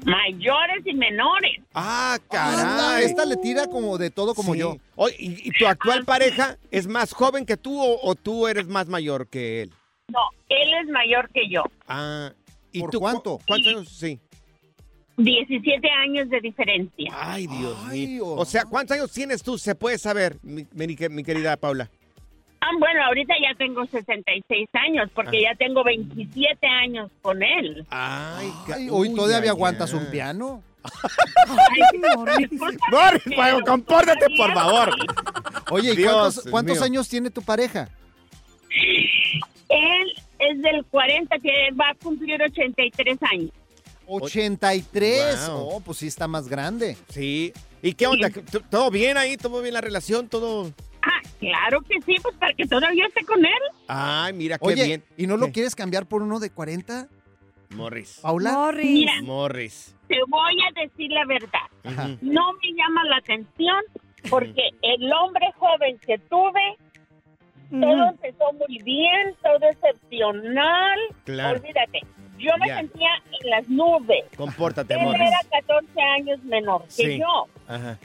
Mayores 0.06 0.86
y 0.86 0.94
menores. 0.94 1.58
Ah, 1.74 2.18
caray. 2.30 3.04
esta 3.04 3.26
le 3.26 3.36
tira 3.36 3.66
como 3.66 3.98
de 3.98 4.08
todo 4.10 4.34
como 4.34 4.54
Sí. 4.54 4.60
yo. 4.60 4.78
Oye, 4.96 5.14
¿y, 5.18 5.48
y 5.48 5.50
tu 5.50 5.66
actual 5.66 6.04
pareja 6.06 6.56
es 6.70 6.86
más 6.86 7.12
joven 7.12 7.44
que 7.44 7.58
tú 7.58 7.78
o, 7.78 8.00
o 8.02 8.14
tú 8.14 8.48
eres 8.48 8.66
más 8.68 8.88
mayor 8.88 9.26
que 9.28 9.62
él? 9.62 9.72
No, 10.08 10.18
él 10.48 10.68
es 10.82 10.88
mayor 10.90 11.28
que 11.30 11.48
yo. 11.48 11.62
Ah, 11.88 12.32
¿y 12.72 12.80
¿Por 12.80 12.90
tú 12.90 13.00
cuánto? 13.00 13.38
¿Cuántos 13.46 13.68
años? 13.72 13.88
Sí. 13.88 14.20
17 15.16 15.88
años 15.90 16.28
de 16.30 16.40
diferencia. 16.40 17.10
Ay, 17.14 17.46
Dios 17.46 17.76
Ay, 17.86 18.06
mío. 18.06 18.26
O 18.26 18.44
sea, 18.44 18.64
¿cuántos 18.64 18.96
años 18.96 19.12
tienes 19.12 19.42
tú? 19.42 19.58
Se 19.58 19.74
puede 19.74 19.98
saber, 19.98 20.38
mi, 20.42 20.66
mi- 20.72 20.96
mi 21.10 21.22
querida 21.22 21.56
Paula. 21.56 21.90
Ah, 22.60 22.70
bueno, 22.78 23.04
ahorita 23.04 23.34
ya 23.42 23.56
tengo 23.58 23.84
66 23.86 24.68
años 24.72 25.10
porque 25.14 25.42
ya 25.42 25.54
tengo 25.56 25.82
27 25.84 26.66
años 26.66 27.10
con 27.20 27.42
él. 27.42 27.84
Ay, 27.90 28.50
hoy 28.90 29.08
uy, 29.10 29.14
todavía 29.14 29.50
aguantas 29.50 29.92
un 29.92 30.06
piano. 30.10 30.62
Ay, 32.26 32.48
Pago, 33.36 33.60
compórtate, 33.66 34.26
por 34.36 34.52
favor. 34.54 34.90
Oye, 35.70 35.92
¿y 35.92 35.96
Dios 35.96 36.12
cuántos, 36.12 36.50
cuántos 36.50 36.82
años 36.82 37.08
tiene 37.08 37.30
tu 37.30 37.42
pareja? 37.42 37.88
Él 39.82 40.12
es 40.38 40.62
del 40.62 40.84
40, 40.86 41.38
que 41.38 41.70
va 41.78 41.90
a 41.90 41.94
cumplir 41.94 42.40
83 42.42 43.18
años. 43.32 43.50
83. 44.06 45.48
Wow. 45.48 45.68
Oh, 45.76 45.80
pues 45.80 45.98
sí 45.98 46.06
está 46.06 46.28
más 46.28 46.48
grande. 46.48 46.96
Sí. 47.08 47.52
¿Y 47.82 47.94
qué 47.94 48.06
onda? 48.06 48.30
¿T- 48.30 48.42
¿Todo 48.70 48.90
bien 48.90 49.16
ahí? 49.16 49.36
¿Todo 49.36 49.60
bien 49.62 49.74
la 49.74 49.80
relación? 49.80 50.28
¿Todo? 50.28 50.72
Ah, 51.02 51.20
claro 51.40 51.80
que 51.82 52.00
sí, 52.06 52.14
pues 52.22 52.36
para 52.36 52.52
que 52.54 52.66
todavía 52.66 53.06
esté 53.06 53.24
con 53.24 53.44
él. 53.44 53.52
Ay, 53.88 54.32
mira 54.32 54.58
qué 54.58 54.66
Oye, 54.66 54.84
bien. 54.84 55.04
¿y 55.16 55.26
no 55.26 55.36
lo 55.36 55.46
¿Qué? 55.46 55.52
quieres 55.52 55.74
cambiar 55.74 56.06
por 56.06 56.22
uno 56.22 56.38
de 56.38 56.50
40? 56.50 57.08
Morris. 57.70 58.18
Paula. 58.22 58.52
Morris. 58.52 58.90
Mira, 58.90 59.12
Morris. 59.22 59.96
te 60.06 60.16
voy 60.28 60.56
a 60.62 60.80
decir 60.80 61.10
la 61.10 61.24
verdad. 61.24 61.66
Ajá. 61.84 62.08
No 62.20 62.52
me 62.52 62.68
llama 62.76 63.04
la 63.08 63.16
atención 63.16 63.82
porque 64.30 64.68
el 64.82 65.10
hombre 65.12 65.50
joven 65.58 65.98
que 66.06 66.18
tuve, 66.18 66.76
todo 67.80 68.08
empezó 68.08 68.52
muy 68.52 68.78
bien, 68.82 69.34
todo 69.42 69.68
excepcional. 69.68 70.98
Claro. 71.24 71.58
Olvídate, 71.58 72.00
yo 72.38 72.50
me 72.60 72.68
Ya. 72.68 72.76
sentía 72.78 73.10
en 73.42 73.50
las 73.50 73.68
nubes. 73.68 74.24
Compórtate, 74.36 74.94
Él 74.94 75.00
Morris. 75.02 75.20
era 75.22 75.60
14 75.60 76.00
años 76.18 76.42
menor 76.44 76.84
que 76.96 77.18
yo, 77.18 77.46
Ajá. 77.68 77.98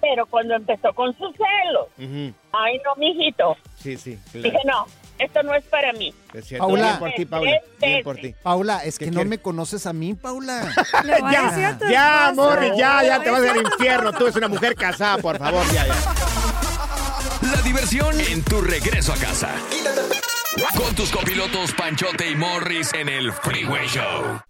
pero 0.00 0.26
cuando 0.26 0.54
empezó 0.54 0.92
con 0.94 1.16
sus 1.18 1.34
celos, 1.36 1.88
ay 2.52 2.80
no, 2.84 2.94
mijito, 2.96 3.56
Sí, 3.76 3.96
sí. 3.96 4.18
Claro. 4.32 4.42
dije 4.50 4.58
no, 4.66 4.86
esto 5.18 5.42
no 5.42 5.54
es 5.54 5.64
para 5.64 5.92
mí. 5.92 6.14
Es 6.32 6.46
cierto. 6.46 6.66
Paula. 6.66 6.86
Bien 6.86 6.98
por 6.98 7.12
ti, 7.12 7.24
Paula. 7.26 7.60
Bien 7.80 8.02
por 8.04 8.16
ti. 8.16 8.34
Paula, 8.42 8.84
es 8.84 8.98
¿Qué 8.98 9.06
que 9.06 9.10
no 9.10 9.24
me 9.24 9.38
conoces 9.38 9.86
a 9.86 9.92
mí, 9.92 10.14
Paula. 10.14 10.72
Ya, 11.30 11.78
ya. 11.90 12.32
Morris, 12.34 12.72
ya, 12.76 13.02
ya 13.04 13.20
te 13.22 13.30
vas 13.30 13.42
a 13.42 13.50
al 13.52 13.56
infierno. 13.58 14.12
Tú 14.12 14.24
eres 14.24 14.36
una 14.36 14.48
mujer 14.48 14.74
casada, 14.74 15.18
por 15.18 15.36
favor, 15.38 15.62
ya, 15.72 15.86
ya. 15.86 15.94
En 17.82 18.42
tu 18.44 18.60
regreso 18.60 19.10
a 19.10 19.16
casa. 19.16 19.54
Con 20.76 20.94
tus 20.94 21.10
copilotos 21.10 21.72
Panchote 21.72 22.28
y 22.28 22.36
Morris 22.36 22.92
en 22.92 23.08
el 23.08 23.32
Freeway 23.32 23.86
Show. 23.88 24.49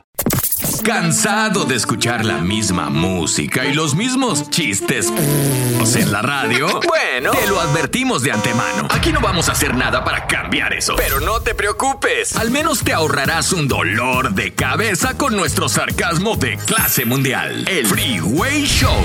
¿Cansado 0.83 1.65
de 1.65 1.75
escuchar 1.75 2.25
la 2.25 2.39
misma 2.39 2.89
música 2.89 3.65
y 3.65 3.73
los 3.73 3.93
mismos 3.93 4.49
chistes 4.49 5.13
en 5.95 6.11
la 6.11 6.21
radio? 6.21 6.79
Bueno, 6.87 7.31
te 7.31 7.47
lo 7.47 7.59
advertimos 7.59 8.23
de 8.23 8.31
antemano. 8.31 8.87
Aquí 8.89 9.11
no 9.11 9.19
vamos 9.21 9.47
a 9.49 9.51
hacer 9.51 9.75
nada 9.75 10.03
para 10.03 10.25
cambiar 10.25 10.73
eso. 10.73 10.95
Pero 10.95 11.19
no 11.19 11.41
te 11.41 11.53
preocupes. 11.53 12.35
Al 12.35 12.49
menos 12.49 12.83
te 12.83 12.93
ahorrarás 12.93 13.53
un 13.53 13.67
dolor 13.67 14.33
de 14.33 14.53
cabeza 14.53 15.17
con 15.17 15.35
nuestro 15.35 15.69
sarcasmo 15.69 16.35
de 16.35 16.57
clase 16.57 17.05
mundial. 17.05 17.67
El 17.67 17.85
Freeway 17.85 18.65
Show. 18.65 19.01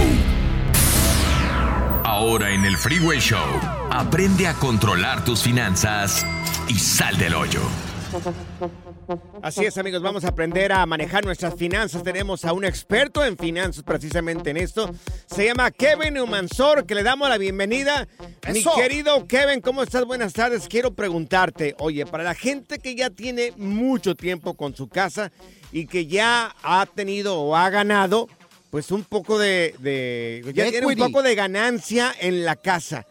Ahora 2.04 2.52
en 2.52 2.64
el 2.64 2.78
Freeway 2.78 3.20
Show, 3.20 3.60
aprende 3.90 4.48
a 4.48 4.54
controlar 4.54 5.24
tus 5.24 5.42
finanzas 5.42 6.24
y 6.68 6.78
sal 6.78 7.18
del 7.18 7.34
hoyo. 7.34 7.60
Así 9.42 9.64
es, 9.64 9.78
amigos, 9.78 10.02
vamos 10.02 10.24
a 10.24 10.28
aprender 10.28 10.72
a 10.72 10.84
manejar 10.86 11.24
nuestras 11.24 11.54
finanzas. 11.54 12.02
Tenemos 12.02 12.44
a 12.44 12.52
un 12.52 12.64
experto 12.64 13.24
en 13.24 13.36
finanzas 13.36 13.82
precisamente 13.84 14.50
en 14.50 14.56
esto. 14.56 14.90
Se 15.26 15.44
llama 15.44 15.70
Kevin 15.70 16.18
Humansor, 16.18 16.86
que 16.86 16.94
le 16.94 17.02
damos 17.02 17.28
la 17.28 17.38
bienvenida. 17.38 18.08
Mi 18.52 18.58
¡Eso! 18.60 18.72
querido 18.76 19.26
Kevin, 19.26 19.60
¿cómo 19.60 19.82
estás? 19.82 20.04
Buenas 20.04 20.32
tardes. 20.32 20.66
Quiero 20.68 20.94
preguntarte, 20.94 21.74
oye, 21.78 22.04
para 22.06 22.24
la 22.24 22.34
gente 22.34 22.78
que 22.78 22.94
ya 22.94 23.10
tiene 23.10 23.52
mucho 23.56 24.14
tiempo 24.14 24.54
con 24.54 24.74
su 24.74 24.88
casa 24.88 25.30
y 25.72 25.86
que 25.86 26.06
ya 26.06 26.54
ha 26.62 26.86
tenido 26.86 27.40
o 27.40 27.54
ha 27.56 27.70
ganado, 27.70 28.28
pues 28.70 28.90
un 28.90 29.04
poco 29.04 29.38
de, 29.38 29.74
de- 29.78 30.42
ya 30.54 30.68
tiene 30.70 30.86
un 30.86 30.96
poco 30.96 31.22
de 31.22 31.34
ganancia 31.34 32.12
en 32.20 32.44
la 32.44 32.56
casa. 32.56 33.06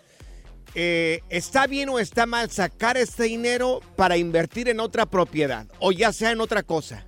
Eh, 0.75 1.21
¿Está 1.29 1.67
bien 1.67 1.87
o 1.89 1.99
está 1.99 2.25
mal 2.25 2.49
sacar 2.51 2.97
este 2.97 3.23
dinero 3.23 3.79
para 3.95 4.17
invertir 4.17 4.67
en 4.67 4.79
otra 4.81 5.05
propiedad 5.05 5.65
o 5.79 5.91
ya 5.93 6.11
sea 6.11 6.31
en 6.31 6.41
otra 6.41 6.63
cosa? 6.63 7.05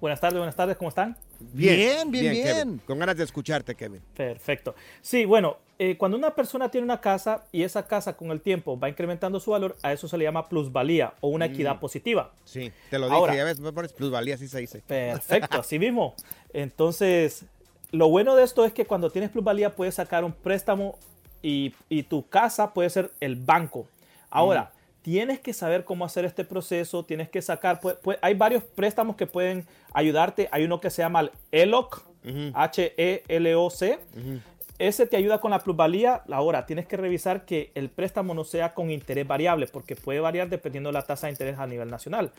Buenas 0.00 0.20
tardes, 0.20 0.36
buenas 0.38 0.54
tardes, 0.54 0.76
¿cómo 0.76 0.90
están? 0.90 1.16
Bien, 1.40 2.10
bien, 2.10 2.32
bien. 2.32 2.44
Kevin. 2.46 2.78
Con 2.86 2.98
ganas 2.98 3.16
de 3.16 3.24
escucharte, 3.24 3.74
Kevin. 3.74 4.02
Perfecto. 4.14 4.74
Sí, 5.00 5.24
bueno, 5.24 5.56
eh, 5.78 5.96
cuando 5.96 6.16
una 6.18 6.34
persona 6.34 6.70
tiene 6.70 6.84
una 6.84 7.00
casa 7.00 7.44
y 7.52 7.62
esa 7.62 7.86
casa 7.86 8.14
con 8.16 8.30
el 8.30 8.40
tiempo 8.42 8.78
va 8.78 8.88
incrementando 8.90 9.40
su 9.40 9.50
valor, 9.52 9.76
a 9.82 9.92
eso 9.92 10.06
se 10.06 10.18
le 10.18 10.24
llama 10.24 10.46
plusvalía 10.48 11.14
o 11.20 11.28
una 11.28 11.46
equidad 11.46 11.76
Mm. 11.76 11.80
positiva. 11.80 12.32
Sí, 12.44 12.70
te 12.90 12.98
lo 12.98 13.06
dije, 13.06 13.16
Ahora- 13.16 13.34
ya 13.34 13.44
ves, 13.44 13.60
me 13.60 13.72
pones 13.72 13.94
plusvalía, 13.94 14.34
así 14.34 14.46
se 14.46 14.60
dice. 14.60 14.82
Perfecto, 14.86 15.58
así 15.60 15.78
mismo. 15.78 16.14
Entonces, 16.52 17.46
lo 17.90 18.08
bueno 18.10 18.36
de 18.36 18.44
esto 18.44 18.64
es 18.66 18.72
que 18.74 18.84
cuando 18.84 19.10
tienes 19.10 19.30
plusvalía 19.30 19.74
puedes 19.74 19.94
sacar 19.94 20.22
un 20.24 20.32
préstamo 20.32 20.98
y, 21.44 21.74
y 21.90 22.04
tu 22.04 22.26
casa 22.26 22.72
puede 22.72 22.88
ser 22.88 23.12
el 23.20 23.36
banco. 23.36 23.86
Ahora, 24.30 24.72
tienes 25.02 25.38
que 25.40 25.52
saber 25.52 25.84
cómo 25.84 26.06
hacer 26.06 26.24
este 26.24 26.44
proceso, 26.44 27.04
tienes 27.04 27.28
que 27.28 27.42
sacar, 27.42 27.78
pues, 27.80 27.96
pues, 28.02 28.18
hay 28.22 28.32
varios 28.32 28.64
préstamos 28.64 29.16
que 29.16 29.26
pueden 29.26 29.66
ayudarte. 29.92 30.48
Hay 30.50 30.64
uno 30.64 30.80
que 30.80 30.88
se 30.88 31.02
llama 31.02 31.20
el 31.20 31.30
ELOC, 31.52 32.02
H-E-L-O-C. 32.54 33.98
Ese 34.78 35.06
te 35.06 35.18
ayuda 35.18 35.38
con 35.38 35.50
la 35.50 35.58
plusvalía. 35.58 36.22
Ahora, 36.32 36.64
tienes 36.64 36.86
que 36.86 36.96
revisar 36.96 37.44
que 37.44 37.70
el 37.74 37.90
préstamo 37.90 38.32
no 38.32 38.44
sea 38.44 38.72
con 38.72 38.90
interés 38.90 39.28
variable, 39.28 39.66
porque 39.66 39.94
puede 39.94 40.20
variar 40.20 40.48
dependiendo 40.48 40.88
de 40.88 40.94
la 40.94 41.02
tasa 41.02 41.26
de 41.26 41.32
interés 41.32 41.58
a 41.58 41.66
nivel 41.66 41.90
nacional. 41.90 42.32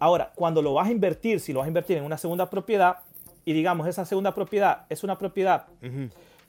Ahora, 0.00 0.32
cuando 0.34 0.60
lo 0.60 0.74
vas 0.74 0.88
a 0.88 0.90
invertir, 0.90 1.38
si 1.38 1.52
lo 1.52 1.60
vas 1.60 1.66
a 1.66 1.68
invertir 1.68 1.96
en 1.96 2.04
una 2.04 2.18
segunda 2.18 2.50
propiedad, 2.50 2.98
y 3.44 3.52
digamos, 3.52 3.86
esa 3.86 4.04
segunda 4.04 4.34
propiedad 4.34 4.86
es 4.88 5.04
una 5.04 5.16
propiedad 5.16 5.66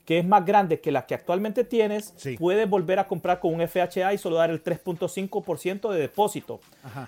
que 0.07 0.19
es 0.19 0.25
más 0.25 0.45
grande 0.45 0.79
que 0.79 0.89
la 0.89 1.05
que 1.05 1.15
actualmente 1.15 1.65
tienes, 1.65 2.13
puedes 2.39 2.69
volver 2.69 2.97
a 2.97 3.09
comprar 3.09 3.41
con 3.41 3.53
un 3.53 3.67
FHA 3.67 4.13
y 4.13 4.17
solo 4.17 4.37
dar 4.37 4.49
el 4.49 4.63
3.5% 4.63 5.91
de 5.91 5.99
depósito. 5.99 6.61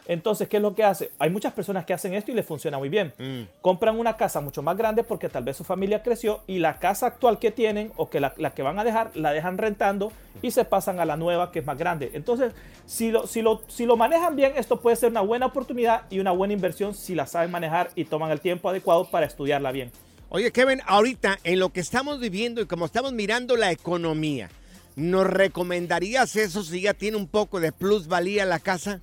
Entonces, 0.06 0.50
¿qué 0.50 0.58
es 0.58 0.62
lo 0.62 0.76
que 0.76 0.84
hace? 0.84 1.10
Hay 1.18 1.30
muchas 1.30 1.54
personas 1.54 1.86
que 1.86 1.94
hacen 1.94 2.14
esto 2.14 2.32
y 2.32 2.36
les 2.36 2.46
funciona 2.46 2.78
muy 2.78 2.90
bien. 2.90 3.14
Compran 3.62 3.98
una 3.98 4.18
casa 4.18 4.42
mucho 4.42 4.62
más 4.62 4.76
grande 4.76 5.06
porque 5.06 5.30
tal 5.30 5.46
vez 5.46 5.56
su 5.56 5.64
familia 5.64 6.04
creció 6.04 6.42
y 6.46 6.60
la 6.60 6.78
casa 6.78 7.06
actual 7.06 7.40
que 7.40 7.52
tienen 7.52 7.94
o 7.96 8.10
que 8.10 8.20
la, 8.20 8.34
la 8.36 8.52
que 8.52 8.64
van 8.64 8.78
a 8.80 8.84
dejar 8.84 9.16
la 9.16 9.32
dejan 9.32 9.58
rentando 9.58 10.12
y 10.42 10.52
se 10.52 10.66
pasan 10.66 11.00
a 11.00 11.06
la 11.06 11.16
nueva 11.16 11.54
que 11.54 11.60
es 11.60 11.66
más 11.66 11.78
grande. 11.78 12.12
Entonces, 12.16 12.52
si 12.86 13.12
lo, 13.12 13.28
si 13.28 13.42
lo, 13.42 13.62
si 13.70 13.86
lo 13.86 13.96
manejan 13.96 14.36
bien, 14.36 14.52
esto 14.58 14.82
puede 14.82 14.98
ser 14.98 15.12
una 15.12 15.22
buena 15.22 15.46
oportunidad 15.46 16.02
y 16.10 16.20
una 16.20 16.32
buena 16.32 16.54
inversión 16.54 16.94
si 16.94 17.16
la 17.16 17.28
saben 17.28 17.50
manejar 17.50 17.92
y 17.96 18.04
toman 18.04 18.32
el 18.32 18.42
tiempo 18.42 18.68
adecuado 18.68 19.10
para 19.10 19.26
estudiarla 19.26 19.72
bien. 19.72 19.90
Oye, 20.32 20.52
Kevin, 20.52 20.80
ahorita 20.86 21.40
en 21.44 21.58
lo 21.58 21.74
que 21.74 21.80
estamos 21.80 22.20
viviendo 22.20 22.62
y 22.62 22.68
como 22.68 22.86
estamos 22.86 23.14
mirando 23.14 23.56
la 23.56 23.72
economía, 23.72 24.52
¿nos 24.96 25.26
recomendarías 25.26 26.36
eso 26.36 26.64
si 26.64 26.82
ya 26.82 26.94
tiene 26.94 27.18
un 27.18 27.28
poco 27.28 27.60
de 27.60 27.72
plusvalía 27.72 28.46
la 28.46 28.60
casa? 28.60 29.02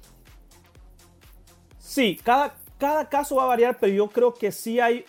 Sí, 1.81 2.21
cada, 2.23 2.57
cada 2.79 3.09
caso 3.09 3.35
va 3.37 3.43
a 3.43 3.47
variar, 3.47 3.79
pero 3.81 3.93
yo 3.93 4.09
creo 4.09 4.35
que 4.35 4.53
sí 4.53 4.79
hay 4.79 5.05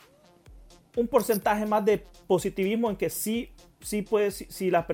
un 0.95 1.07
porcentaje 1.07 1.67
más 1.67 1.85
de 1.85 2.03
positivismo 2.25 2.89
en 2.89 2.95
que 2.95 3.11
sí, 3.11 3.51
sí 3.79 4.01
puede, 4.01 4.31
si, 4.31 4.45
si 4.49 4.71
la 4.71 4.87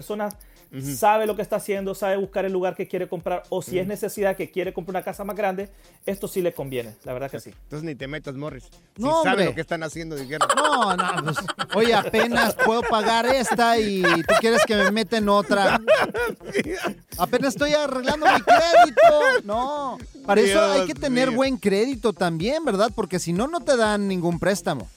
sabe 0.81 1.27
lo 1.27 1.35
que 1.35 1.41
está 1.41 1.57
haciendo, 1.57 1.93
sabe 1.93 2.17
buscar 2.17 2.45
el 2.45 2.51
lugar 2.53 2.75
que 2.75 2.87
quiere 2.87 3.07
comprar, 3.07 3.43
o 3.49 3.61
si 3.61 3.77
es 3.79 3.85
necesidad 3.87 4.35
que 4.35 4.49
quiere 4.49 4.73
comprar 4.73 4.93
una 4.95 5.03
casa 5.03 5.23
más 5.23 5.35
grande, 5.35 5.69
esto 6.05 6.27
sí 6.27 6.41
le 6.41 6.53
conviene, 6.53 6.95
la 7.03 7.13
verdad 7.13 7.29
que 7.29 7.39
sí. 7.39 7.51
Entonces 7.63 7.83
ni 7.83 7.95
te 7.95 8.07
metas, 8.07 8.35
Morris. 8.35 8.63
Si 8.95 9.01
No, 9.01 9.17
saben 9.23 9.31
hombre. 9.31 9.45
lo 9.45 9.55
que 9.55 9.61
están 9.61 9.83
haciendo, 9.83 10.15
dijeron. 10.15 10.47
No, 10.55 10.95
no, 10.95 11.23
pues, 11.23 11.37
oye, 11.75 11.93
apenas 11.93 12.55
puedo 12.55 12.81
pagar 12.81 13.25
esta 13.27 13.77
y 13.77 14.01
tú 14.01 14.33
quieres 14.39 14.63
que 14.65 14.75
me 14.75 14.91
meta 14.91 15.17
en 15.17 15.29
otra. 15.29 15.79
Apenas 17.17 17.53
estoy 17.53 17.73
arreglando 17.73 18.25
mi 18.25 18.41
crédito. 18.41 19.41
No, 19.43 19.97
para 20.25 20.41
eso 20.41 20.61
hay 20.71 20.85
que 20.87 20.95
tener 20.95 21.29
mío. 21.29 21.37
buen 21.37 21.57
crédito 21.57 22.13
también, 22.13 22.63
¿verdad? 22.65 22.91
Porque 22.95 23.19
si 23.19 23.33
no, 23.33 23.47
no 23.47 23.59
te 23.61 23.77
dan 23.77 24.07
ningún 24.07 24.39
préstamo. 24.39 24.87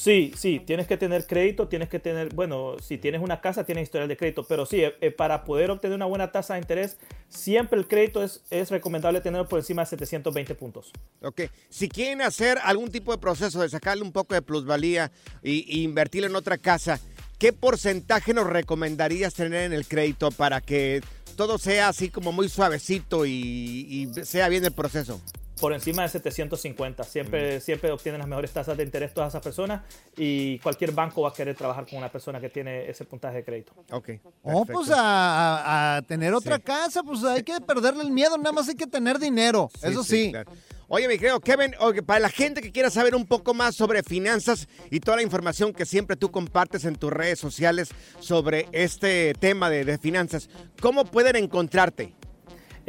Sí, 0.00 0.32
sí, 0.34 0.62
tienes 0.64 0.86
que 0.86 0.96
tener 0.96 1.26
crédito, 1.26 1.68
tienes 1.68 1.90
que 1.90 1.98
tener, 1.98 2.32
bueno, 2.32 2.76
si 2.80 2.96
tienes 2.96 3.20
una 3.20 3.42
casa, 3.42 3.64
tienes 3.64 3.82
historial 3.82 4.08
de 4.08 4.16
crédito, 4.16 4.46
pero 4.48 4.64
sí, 4.64 4.82
eh, 4.82 4.94
eh, 5.02 5.10
para 5.10 5.44
poder 5.44 5.70
obtener 5.70 5.94
una 5.94 6.06
buena 6.06 6.32
tasa 6.32 6.54
de 6.54 6.60
interés, 6.60 6.96
siempre 7.28 7.78
el 7.78 7.86
crédito 7.86 8.22
es, 8.24 8.40
es 8.48 8.70
recomendable 8.70 9.20
tenerlo 9.20 9.46
por 9.46 9.58
encima 9.58 9.82
de 9.82 9.90
720 9.90 10.54
puntos. 10.54 10.90
Ok, 11.20 11.42
si 11.68 11.90
quieren 11.90 12.22
hacer 12.22 12.56
algún 12.62 12.90
tipo 12.90 13.12
de 13.12 13.18
proceso 13.18 13.60
de 13.60 13.68
sacarle 13.68 14.02
un 14.02 14.10
poco 14.10 14.32
de 14.32 14.40
plusvalía 14.40 15.12
y, 15.42 15.66
y 15.68 15.82
invertirlo 15.82 16.28
en 16.28 16.36
otra 16.36 16.56
casa, 16.56 16.98
¿qué 17.38 17.52
porcentaje 17.52 18.32
nos 18.32 18.46
recomendarías 18.46 19.34
tener 19.34 19.64
en 19.64 19.74
el 19.74 19.86
crédito 19.86 20.30
para 20.30 20.62
que 20.62 21.02
todo 21.36 21.58
sea 21.58 21.88
así 21.88 22.08
como 22.08 22.32
muy 22.32 22.48
suavecito 22.48 23.26
y, 23.26 23.30
y 23.30 24.24
sea 24.24 24.48
bien 24.48 24.64
el 24.64 24.72
proceso? 24.72 25.20
Por 25.60 25.72
encima 25.74 26.02
de 26.02 26.08
750, 26.08 27.04
siempre, 27.04 27.60
siempre 27.60 27.90
obtienen 27.92 28.18
las 28.20 28.28
mejores 28.28 28.50
tasas 28.50 28.76
de 28.76 28.82
interés 28.82 29.12
todas 29.12 29.28
esas 29.28 29.42
personas 29.42 29.82
y 30.16 30.58
cualquier 30.60 30.92
banco 30.92 31.22
va 31.22 31.28
a 31.28 31.32
querer 31.34 31.54
trabajar 31.54 31.86
con 31.86 31.98
una 31.98 32.10
persona 32.10 32.40
que 32.40 32.48
tiene 32.48 32.88
ese 32.88 33.04
puntaje 33.04 33.36
de 33.38 33.44
crédito. 33.44 33.72
Ok. 33.90 34.10
Oh, 34.42 34.64
pues 34.64 34.90
a, 34.90 34.96
a- 35.00 35.96
a 35.98 36.02
tener 36.02 36.32
otra 36.32 36.58
casa, 36.58 37.02
pues 37.02 37.22
hay 37.24 37.42
que 37.42 37.60
perderle 37.60 38.02
el 38.04 38.10
miedo, 38.10 38.38
nada 38.38 38.52
más 38.52 38.68
hay 38.68 38.74
que 38.74 38.86
tener 38.86 39.18
dinero. 39.18 39.70
Eso 39.82 40.02
sí. 40.02 40.30
claro. 40.30 40.50
Oye, 40.92 41.06
mi 41.06 41.18
querido 41.18 41.38
Kevin, 41.40 41.72
oye, 41.78 42.02
para 42.02 42.18
la 42.18 42.30
gente 42.30 42.60
que 42.62 42.72
quiera 42.72 42.90
saber 42.90 43.14
un 43.14 43.24
poco 43.24 43.54
más 43.54 43.76
sobre 43.76 44.02
finanzas 44.02 44.66
y 44.90 44.98
toda 44.98 45.18
la 45.18 45.22
información 45.22 45.72
que 45.72 45.86
siempre 45.86 46.16
tú 46.16 46.32
compartes 46.32 46.84
en 46.84 46.96
tus 46.96 47.12
redes 47.12 47.38
sociales 47.38 47.90
sobre 48.18 48.66
este 48.72 49.34
tema 49.38 49.70
de, 49.70 49.84
de 49.84 49.98
finanzas, 49.98 50.48
¿cómo 50.80 51.04
pueden 51.04 51.36
encontrarte? 51.36 52.12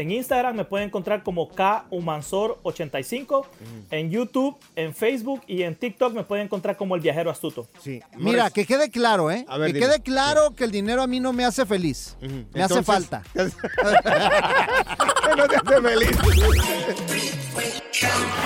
En 0.01 0.09
Instagram 0.09 0.55
me 0.55 0.65
pueden 0.65 0.87
encontrar 0.87 1.21
como 1.21 1.51
KUmansor85, 1.51 3.45
en 3.91 4.09
YouTube, 4.09 4.57
en 4.75 4.95
Facebook 4.95 5.43
y 5.45 5.61
en 5.61 5.75
TikTok 5.75 6.15
me 6.15 6.23
pueden 6.23 6.45
encontrar 6.45 6.75
como 6.75 6.95
El 6.95 7.01
Viajero 7.01 7.29
Astuto. 7.29 7.67
Sí. 7.79 8.01
Mira, 8.17 8.49
que 8.49 8.65
quede 8.65 8.89
claro, 8.89 9.29
¿eh? 9.29 9.45
A 9.47 9.59
ver, 9.59 9.67
que 9.67 9.73
dime. 9.75 9.85
quede 9.85 10.01
claro 10.01 10.55
que 10.55 10.63
el 10.63 10.71
dinero 10.71 11.03
a 11.03 11.07
mí 11.07 11.19
no 11.19 11.33
me 11.33 11.45
hace 11.45 11.67
feliz. 11.67 12.17
Me 12.51 12.63
hace 12.63 12.81
falta. 12.81 13.21
no 13.35 13.47
te 15.47 15.55
hace 15.55 15.81
feliz. 15.81 16.17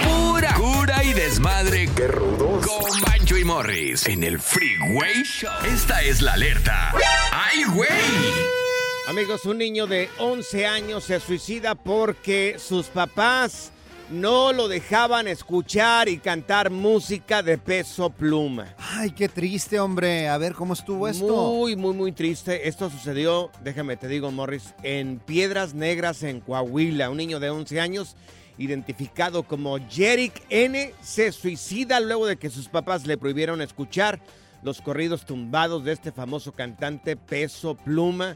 Pura 0.03 0.53
cura 0.55 1.05
y 1.05 1.13
desmadre. 1.13 1.87
¡Qué 1.95 2.09
rudos! 2.09 2.67
Con 2.67 2.99
Bancho 2.99 3.37
y 3.37 3.45
Morris 3.45 4.07
en 4.07 4.25
el 4.25 4.41
Freeway 4.41 5.23
Show. 5.23 5.49
Esta 5.73 6.01
es 6.01 6.21
la 6.21 6.33
alerta. 6.33 6.91
¡Ay, 7.31 7.63
güey! 7.73 8.64
Amigos, 9.07 9.45
un 9.45 9.59
niño 9.59 9.85
de 9.85 10.09
11 10.17 10.65
años 10.65 11.03
se 11.03 11.19
suicida 11.19 11.75
porque 11.75 12.55
sus 12.57 12.87
papás 12.87 13.71
no 14.09 14.51
lo 14.51 14.67
dejaban 14.67 15.27
escuchar 15.27 16.09
y 16.09 16.17
cantar 16.17 16.71
música 16.71 17.43
de 17.43 17.59
peso 17.59 18.09
pluma. 18.09 18.73
Ay, 18.79 19.11
qué 19.11 19.29
triste, 19.29 19.79
hombre. 19.79 20.27
A 20.27 20.39
ver 20.39 20.53
cómo 20.53 20.73
estuvo 20.73 21.07
esto. 21.07 21.53
Muy, 21.53 21.75
muy, 21.75 21.93
muy 21.93 22.11
triste. 22.13 22.67
Esto 22.67 22.89
sucedió, 22.89 23.51
déjame 23.63 23.95
te 23.95 24.07
digo, 24.07 24.31
Morris, 24.31 24.73
en 24.81 25.19
Piedras 25.19 25.75
Negras, 25.75 26.23
en 26.23 26.39
Coahuila. 26.39 27.11
Un 27.11 27.17
niño 27.17 27.39
de 27.39 27.51
11 27.51 27.79
años, 27.79 28.15
identificado 28.57 29.43
como 29.43 29.77
Jerick 29.87 30.41
N., 30.49 30.95
se 31.01 31.31
suicida 31.31 31.99
luego 31.99 32.25
de 32.25 32.37
que 32.37 32.49
sus 32.49 32.69
papás 32.69 33.05
le 33.05 33.19
prohibieron 33.19 33.61
escuchar 33.61 34.19
los 34.63 34.81
corridos 34.81 35.27
tumbados 35.27 35.83
de 35.83 35.91
este 35.91 36.11
famoso 36.11 36.53
cantante 36.53 37.15
Peso 37.15 37.75
Pluma. 37.75 38.35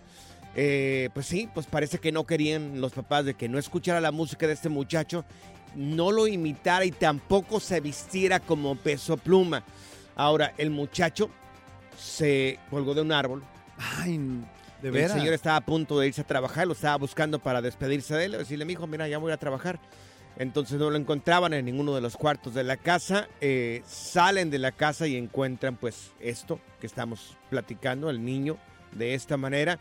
Eh, 0.56 1.10
pues 1.14 1.26
sí, 1.26 1.50
pues 1.54 1.68
parece 1.68 2.00
que 2.00 2.12
no 2.12 2.26
querían 2.26 2.82
los 2.82 2.94
papás 2.94 3.26
de 3.26 3.34
que 3.36 3.48
no 3.48 3.60
escuchara 3.60 4.02
la 4.02 4.12
música 4.12 4.48
de 4.48 4.54
este 4.54 4.70
muchacho, 4.70 5.24
no 5.76 6.12
lo 6.12 6.28
imitara 6.28 6.86
y 6.86 6.92
tampoco 6.92 7.60
se 7.60 7.80
vistiera 7.80 8.40
como 8.40 8.76
Peso 8.76 9.18
Pluma. 9.18 9.64
Ahora, 10.16 10.54
el 10.58 10.70
muchacho 10.70 11.30
se 11.98 12.60
colgó 12.70 12.94
de 12.94 13.02
un 13.02 13.12
árbol. 13.12 13.44
Ay, 13.78 14.18
de 14.82 14.88
el 14.88 14.94
veras. 14.94 15.14
señor 15.14 15.34
estaba 15.34 15.58
a 15.58 15.62
punto 15.62 16.00
de 16.00 16.08
irse 16.08 16.22
a 16.22 16.28
trabajar, 16.28 16.68
lo 16.68 16.74
estaba 16.74 16.98
buscando 16.98 17.40
para 17.40 17.62
despedirse 17.62 18.16
de 18.16 18.26
él, 18.26 18.32
decirle, 18.34 18.66
mi 18.66 18.74
hijo, 18.74 18.88
mira, 18.88 19.08
ya 19.08 19.18
voy 19.18 19.32
a 19.32 19.38
trabajar. 19.38 19.80
Entonces 20.38 20.80
no 20.80 20.90
lo 20.90 20.96
encontraban 20.98 21.54
en 21.54 21.66
ninguno 21.66 21.94
de 21.94 22.02
los 22.02 22.16
cuartos 22.16 22.54
de 22.54 22.64
la 22.64 22.78
casa. 22.78 23.28
Eh, 23.42 23.82
salen 23.86 24.50
de 24.50 24.58
la 24.58 24.72
casa 24.72 25.06
y 25.06 25.18
encuentran 25.18 25.76
pues 25.76 26.12
esto 26.20 26.60
que 26.80 26.88
estamos 26.88 27.36
platicando, 27.50 28.10
el 28.10 28.24
niño 28.24 28.58
de 28.94 29.16
esta 29.16 29.36
manera. 29.36 29.80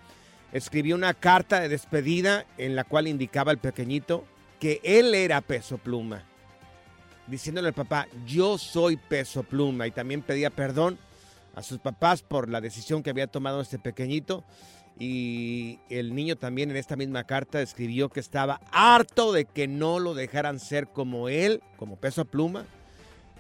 Escribió 0.53 0.95
una 0.95 1.15
carta 1.15 1.61
de 1.61 1.69
despedida 1.69 2.47
en 2.57 2.75
la 2.75 2.85
cual 2.85 3.07
indicaba 3.07 3.51
al 3.51 3.59
pequeñito 3.59 4.25
que 4.61 4.81
él 4.83 5.15
era 5.15 5.41
peso 5.41 5.79
pluma. 5.79 6.25
Diciéndole 7.27 7.69
al 7.69 7.75
papá, 7.75 8.09
yo 8.27 8.57
soy 8.57 8.97
peso 8.97 9.43
pluma. 9.43 9.87
Y 9.87 9.91
también 9.91 10.23
pedía 10.23 10.51
perdón 10.51 10.99
a 11.55 11.63
sus 11.63 11.79
papás 11.79 12.23
por 12.23 12.49
la 12.49 12.61
decisión 12.61 13.03
que 13.03 13.11
había 13.11 13.27
tomado 13.27 13.61
este 13.61 13.79
pequeñito. 13.79 14.45
Y 14.99 15.79
el 15.91 16.15
niño 16.15 16.37
también 16.37 16.71
en 16.71 16.77
esta 16.77 16.97
misma 16.97 17.25
carta 17.25 17.61
escribió 17.61 18.09
que 18.09 18.21
estaba 18.21 18.61
harto 18.73 19.33
de 19.33 19.45
que 19.45 19.69
no 19.69 19.99
lo 19.99 20.15
dejaran 20.15 20.59
ser 20.59 20.89
como 20.89 21.29
él, 21.29 21.63
como 21.77 21.97
peso 21.97 22.25
pluma, 22.25 22.65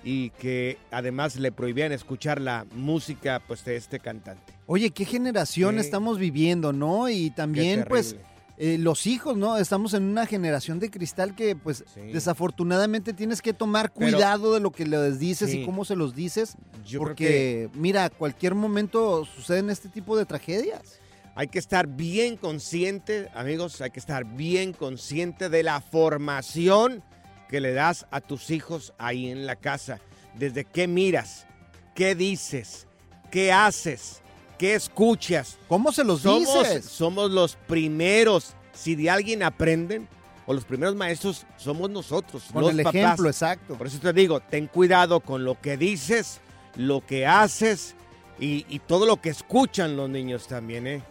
y 0.04 0.30
que 0.30 0.78
además 0.90 1.36
le 1.36 1.52
prohibían 1.52 1.92
escuchar 1.92 2.40
la 2.40 2.66
música 2.74 3.42
pues 3.46 3.64
de 3.64 3.76
este 3.76 3.98
cantante. 4.00 4.52
Oye, 4.66 4.90
qué 4.90 5.04
generación 5.04 5.78
estamos 5.78 6.18
viviendo, 6.18 6.72
¿no? 6.72 7.08
Y 7.08 7.30
también, 7.30 7.84
pues, 7.88 8.16
eh, 8.58 8.76
los 8.78 9.06
hijos, 9.06 9.36
¿no? 9.36 9.56
Estamos 9.56 9.94
en 9.94 10.02
una 10.04 10.26
generación 10.26 10.78
de 10.80 10.90
cristal 10.90 11.34
que, 11.36 11.54
pues, 11.56 11.84
desafortunadamente 12.12 13.12
tienes 13.12 13.40
que 13.40 13.52
tomar 13.52 13.92
Pero- 13.92 14.10
cuidado 14.12 14.52
de 14.54 14.60
lo 14.60 14.70
que 14.72 14.84
les 14.86 15.18
dices 15.18 15.50
Sí. 15.50 15.60
y 15.60 15.64
cómo 15.64 15.84
se 15.84 15.96
los 15.96 16.14
dices. 16.14 16.56
Yo 16.84 16.98
creo 17.00 17.08
porque, 17.08 17.68
mira, 17.74 18.10
cualquier 18.10 18.54
momento 18.54 19.24
suceden 19.24 19.70
este 19.70 19.88
tipo 19.88 20.16
de 20.16 20.26
tragedias. 20.26 20.98
Hay 21.34 21.46
que 21.48 21.60
estar 21.60 21.86
bien 21.86 22.36
consciente, 22.36 23.28
amigos, 23.34 23.80
hay 23.80 23.90
que 23.90 24.00
estar 24.00 24.24
bien 24.24 24.72
consciente 24.72 25.48
de 25.48 25.62
la 25.62 25.80
formación 25.80 27.02
que 27.48 27.60
le 27.60 27.72
das 27.72 28.06
a 28.10 28.20
tus 28.20 28.50
hijos 28.50 28.92
ahí 28.98 29.30
en 29.30 29.46
la 29.46 29.56
casa. 29.56 30.00
Desde 30.34 30.64
qué 30.64 30.86
miras, 30.86 31.46
qué 31.94 32.14
dices, 32.14 32.86
qué 33.30 33.52
haces, 33.52 34.22
qué 34.58 34.74
escuchas. 34.74 35.58
¿Cómo 35.68 35.92
se 35.92 36.04
los 36.04 36.22
somos, 36.22 36.68
dices? 36.68 36.84
Somos 36.84 37.30
los 37.30 37.56
primeros. 37.56 38.54
Si 38.72 38.94
de 38.94 39.10
alguien 39.10 39.42
aprenden, 39.42 40.08
o 40.46 40.54
los 40.54 40.64
primeros 40.64 40.94
maestros, 40.94 41.44
somos 41.56 41.90
nosotros. 41.90 42.44
Con 42.52 42.62
los 42.62 42.70
el 42.70 42.78
papás. 42.78 42.94
ejemplo, 42.94 43.28
exacto. 43.28 43.74
Por 43.74 43.86
eso 43.86 43.98
te 43.98 44.12
digo, 44.12 44.40
ten 44.40 44.66
cuidado 44.66 45.20
con 45.20 45.44
lo 45.44 45.60
que 45.60 45.76
dices, 45.76 46.40
lo 46.76 47.04
que 47.04 47.26
haces 47.26 47.94
y, 48.38 48.64
y 48.68 48.78
todo 48.78 49.04
lo 49.04 49.20
que 49.20 49.30
escuchan 49.30 49.96
los 49.96 50.08
niños 50.08 50.46
también, 50.46 50.86
¿eh? 50.86 51.02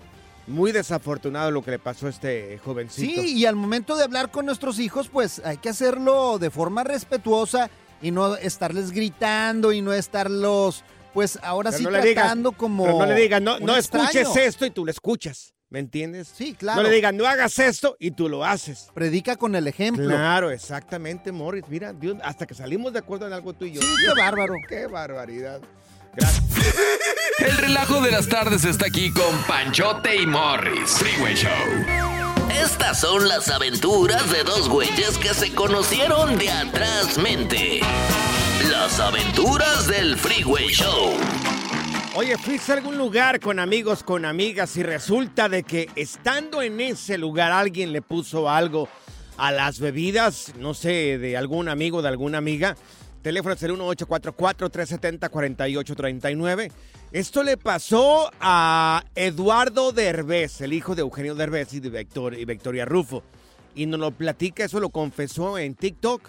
Muy 0.48 0.72
desafortunado 0.72 1.52
lo 1.52 1.62
que 1.62 1.72
le 1.72 1.80
pasó 1.80 2.08
a 2.08 2.10
este 2.10 2.58
jovencito. 2.64 3.22
Sí, 3.22 3.36
y 3.38 3.46
al 3.46 3.56
momento 3.56 3.96
de 3.98 4.04
hablar 4.06 4.32
con 4.32 4.46
nuestros 4.46 4.80
hijos, 4.80 5.10
pues 5.10 5.42
hay 5.44 5.58
que 5.58 5.70
hacerlo 5.70 6.40
de 6.40 6.50
forma 6.50 6.84
respetuosa 6.86 7.70
y 8.02 8.12
no 8.12 8.36
estarles 8.38 8.92
gritando 8.92 9.74
y 9.74 9.82
no 9.82 9.92
estarlos, 9.92 10.84
pues 11.14 11.38
ahora 11.44 11.72
Pero 11.72 11.78
sí 11.80 11.84
no 11.84 11.92
le 11.92 12.02
digas- 12.02 12.24
tratando 12.24 12.54
como. 12.54 12.86
Pero 12.86 12.98
no 13.00 13.06
le 13.08 13.16
digas, 13.16 13.42
no, 13.42 13.60
no 13.60 13.76
escuches 13.76 14.36
esto 14.38 14.66
y 14.66 14.70
tú 14.72 14.86
lo 14.86 14.92
escuchas. 14.92 15.54
¿Me 15.70 15.80
entiendes? 15.80 16.30
Sí, 16.34 16.54
claro. 16.54 16.82
No 16.82 16.88
le 16.88 16.96
digas, 16.96 17.14
no 17.14 17.26
hagas 17.26 17.60
esto 17.60 17.98
y 18.00 18.12
tú 18.12 18.30
lo 18.30 18.46
haces. 18.46 18.90
Predica 18.94 19.36
con 19.36 19.54
el 19.54 19.68
ejemplo. 19.68 20.06
Claro, 20.08 20.50
exactamente, 20.50 21.34
Morris. 21.34 21.66
Mira, 21.68 21.92
Dios, 21.92 22.16
hasta 22.24 22.46
que 22.46 22.54
salimos 22.54 22.94
de 22.94 23.00
acuerdo 23.00 23.28
en 23.28 23.34
algo 23.34 23.52
tú 23.52 23.66
y 23.66 23.74
yo. 23.74 23.82
Sí, 23.82 23.88
qué 24.06 24.14
bárbaro. 24.18 24.54
Qué 24.66 24.88
barbaridad. 24.88 25.60
El 27.40 27.58
relajo 27.58 28.02
de 28.02 28.12
las 28.12 28.28
tardes 28.28 28.66
está 28.66 28.88
aquí 28.88 29.12
con 29.12 29.44
Panchote 29.48 30.16
y 30.22 30.26
Morris. 30.26 30.92
Freeway 30.98 31.36
Show. 31.36 31.52
Estas 32.52 33.02
son 33.02 33.28
las 33.28 33.50
aventuras 33.50 34.32
de 34.32 34.44
dos 34.44 34.70
güeyes 34.70 35.18
que 35.18 35.34
se 35.34 35.54
conocieron 35.54 36.38
de 36.38 36.50
atrás 36.50 37.18
mente. 37.18 37.82
Las 38.72 39.00
aventuras 39.00 39.88
del 39.88 40.18
Freeway 40.18 40.70
Show. 40.70 41.14
Oye, 42.16 42.38
fuiste 42.38 42.72
a 42.72 42.76
algún 42.76 42.98
lugar 42.98 43.40
con 43.40 43.60
amigos, 43.60 44.02
con 44.02 44.26
amigas 44.26 44.76
y 44.78 44.84
resulta 44.84 45.50
de 45.50 45.64
que 45.64 45.90
estando 45.96 46.64
en 46.64 46.82
ese 46.82 47.18
lugar 47.18 47.52
alguien 47.52 47.92
le 47.92 48.02
puso 48.02 48.50
algo 48.50 48.90
a 49.38 49.52
las 49.52 49.80
bebidas, 49.80 50.54
no 50.58 50.74
sé, 50.74 51.20
de 51.20 51.38
algún 51.38 51.70
amigo, 51.70 52.02
de 52.02 52.08
alguna 52.08 52.40
amiga. 52.40 52.76
Teléfono 53.28 53.56
es 53.56 53.64
el 53.64 53.72
1844-370-4839. 53.74 56.72
Esto 57.12 57.44
le 57.44 57.58
pasó 57.58 58.32
a 58.40 59.04
Eduardo 59.16 59.92
Derbez, 59.92 60.62
el 60.62 60.72
hijo 60.72 60.96
de 60.96 61.02
Eugenio 61.02 61.36
Derbez 61.36 61.74
y 61.74 61.82
de 61.82 61.90
Victor- 61.90 62.40
y 62.40 62.46
Victoria 62.46 62.86
Rufo. 62.86 63.24
Y 63.76 63.86
nos 63.86 64.00
lo 64.00 64.12
platica, 64.12 64.64
eso 64.64 64.80
lo 64.80 64.92
confesó 64.92 65.58
en 65.58 65.76
TikTok 65.76 66.22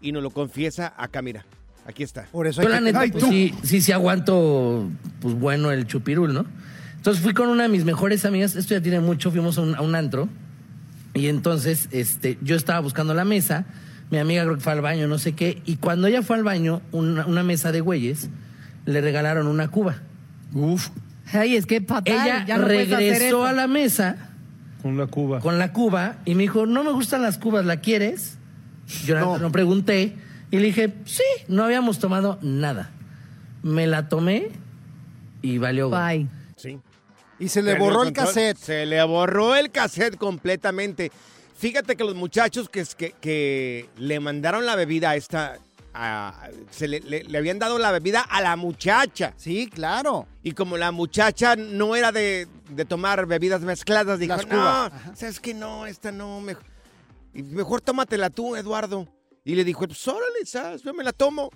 y 0.00 0.12
nos 0.12 0.22
lo 0.22 0.30
confiesa 0.30 0.94
acá, 0.96 1.22
mira. 1.22 1.44
Aquí 1.86 2.04
está. 2.04 2.28
Por 2.30 2.46
eso 2.46 2.62
Yo 2.62 2.68
la 2.68 2.80
neta, 2.80 3.02
pues, 3.10 3.24
sí, 3.24 3.52
sí, 3.64 3.80
sí 3.80 3.90
aguanto, 3.90 4.88
pues 5.20 5.34
bueno, 5.34 5.72
el 5.72 5.88
chupirul, 5.88 6.32
¿no? 6.32 6.46
Entonces 6.94 7.20
fui 7.20 7.34
con 7.34 7.48
una 7.48 7.64
de 7.64 7.68
mis 7.68 7.84
mejores 7.84 8.24
amigas, 8.24 8.54
esto 8.54 8.74
ya 8.74 8.80
tiene 8.80 9.00
mucho, 9.00 9.32
fuimos 9.32 9.58
a 9.58 9.62
un, 9.62 9.74
a 9.74 9.80
un 9.80 9.96
antro, 9.96 10.28
y 11.14 11.26
entonces 11.26 11.88
este, 11.90 12.38
yo 12.42 12.54
estaba 12.54 12.78
buscando 12.78 13.12
la 13.12 13.24
mesa, 13.24 13.66
mi 14.10 14.18
amiga 14.18 14.42
creo 14.44 14.54
que 14.54 14.60
fue 14.60 14.72
al 14.72 14.80
baño, 14.80 15.08
no 15.08 15.18
sé 15.18 15.34
qué, 15.34 15.62
y 15.64 15.76
cuando 15.76 16.06
ella 16.06 16.22
fue 16.22 16.36
al 16.36 16.44
baño, 16.44 16.82
una, 16.92 17.26
una 17.26 17.42
mesa 17.42 17.72
de 17.72 17.80
güeyes, 17.80 18.28
le 18.86 19.00
regalaron 19.00 19.46
una 19.46 19.68
cuba. 19.68 19.96
Uf. 20.52 20.90
Ay, 21.32 21.56
es 21.56 21.66
que 21.66 21.80
fatal. 21.80 22.14
Ella 22.14 22.44
ya 22.46 22.58
no 22.58 22.66
regresó 22.66 23.44
a 23.44 23.52
la 23.52 23.66
mesa 23.66 24.16
Con 24.82 24.96
la 24.98 25.06
cuba. 25.06 25.40
con 25.40 25.58
la 25.58 25.72
cuba 25.72 26.16
y 26.24 26.34
me 26.34 26.42
dijo, 26.42 26.66
no 26.66 26.84
me 26.84 26.92
gustan 26.92 27.22
las 27.22 27.38
cubas, 27.38 27.64
¿la 27.64 27.78
quieres? 27.80 28.38
Yo 29.06 29.18
no. 29.18 29.38
no 29.38 29.50
pregunté 29.50 30.16
y 30.50 30.58
le 30.58 30.66
dije, 30.66 30.94
sí, 31.06 31.24
no 31.48 31.64
habíamos 31.64 31.98
tomado 31.98 32.38
nada. 32.42 32.90
Me 33.62 33.86
la 33.86 34.08
tomé 34.08 34.50
y 35.42 35.58
valió. 35.58 35.90
Bye. 35.90 36.28
Sí. 36.56 36.78
Y 37.38 37.48
se 37.48 37.62
le 37.62 37.76
borró 37.78 38.04
el 38.04 38.12
cassette. 38.12 38.58
Se 38.58 38.86
le 38.86 39.02
borró 39.04 39.56
el 39.56 39.70
cassette 39.70 40.16
completamente. 40.16 41.10
Fíjate 41.64 41.96
que 41.96 42.04
los 42.04 42.14
muchachos 42.14 42.68
que, 42.68 42.84
que, 42.84 43.12
que 43.22 43.88
le 43.96 44.20
mandaron 44.20 44.66
la 44.66 44.76
bebida 44.76 45.10
a 45.10 45.16
esta... 45.16 45.56
a- 45.94 46.48
se 46.70 46.86
le, 46.88 47.00
le- 47.00 47.24
le 47.24 47.38
habían 47.38 47.58
dado 47.58 47.78
la 47.78 47.90
bebida 47.90 48.20
a 48.20 48.42
la 48.42 48.54
muchacha. 48.56 49.32
Sí, 49.38 49.70
claro. 49.72 50.26
Y 50.42 50.52
como 50.52 50.76
la 50.76 50.92
muchacha 50.92 51.56
no 51.56 51.96
era 51.96 52.12
de, 52.12 52.48
de 52.68 52.84
tomar 52.84 53.24
bebidas 53.24 53.62
mezcladas, 53.62 54.18
dijo, 54.18 54.36
Las 54.36 54.46
no. 54.46 54.90
¿sabes 55.16 55.40
qué? 55.40 55.54
No, 55.54 55.86
esta 55.86 56.12
no, 56.12 56.42
mejor, 57.32 57.80
tómatela 57.80 58.28
tú, 58.28 58.56
Eduardo. 58.56 59.08
Y 59.42 59.54
le 59.54 59.64
dijo, 59.64 59.86
pues 59.86 60.06
órale, 60.06 60.44
¿sabes? 60.44 60.82
Yo 60.82 60.92
me 60.92 61.02
la 61.02 61.12
tomo. 61.12 61.48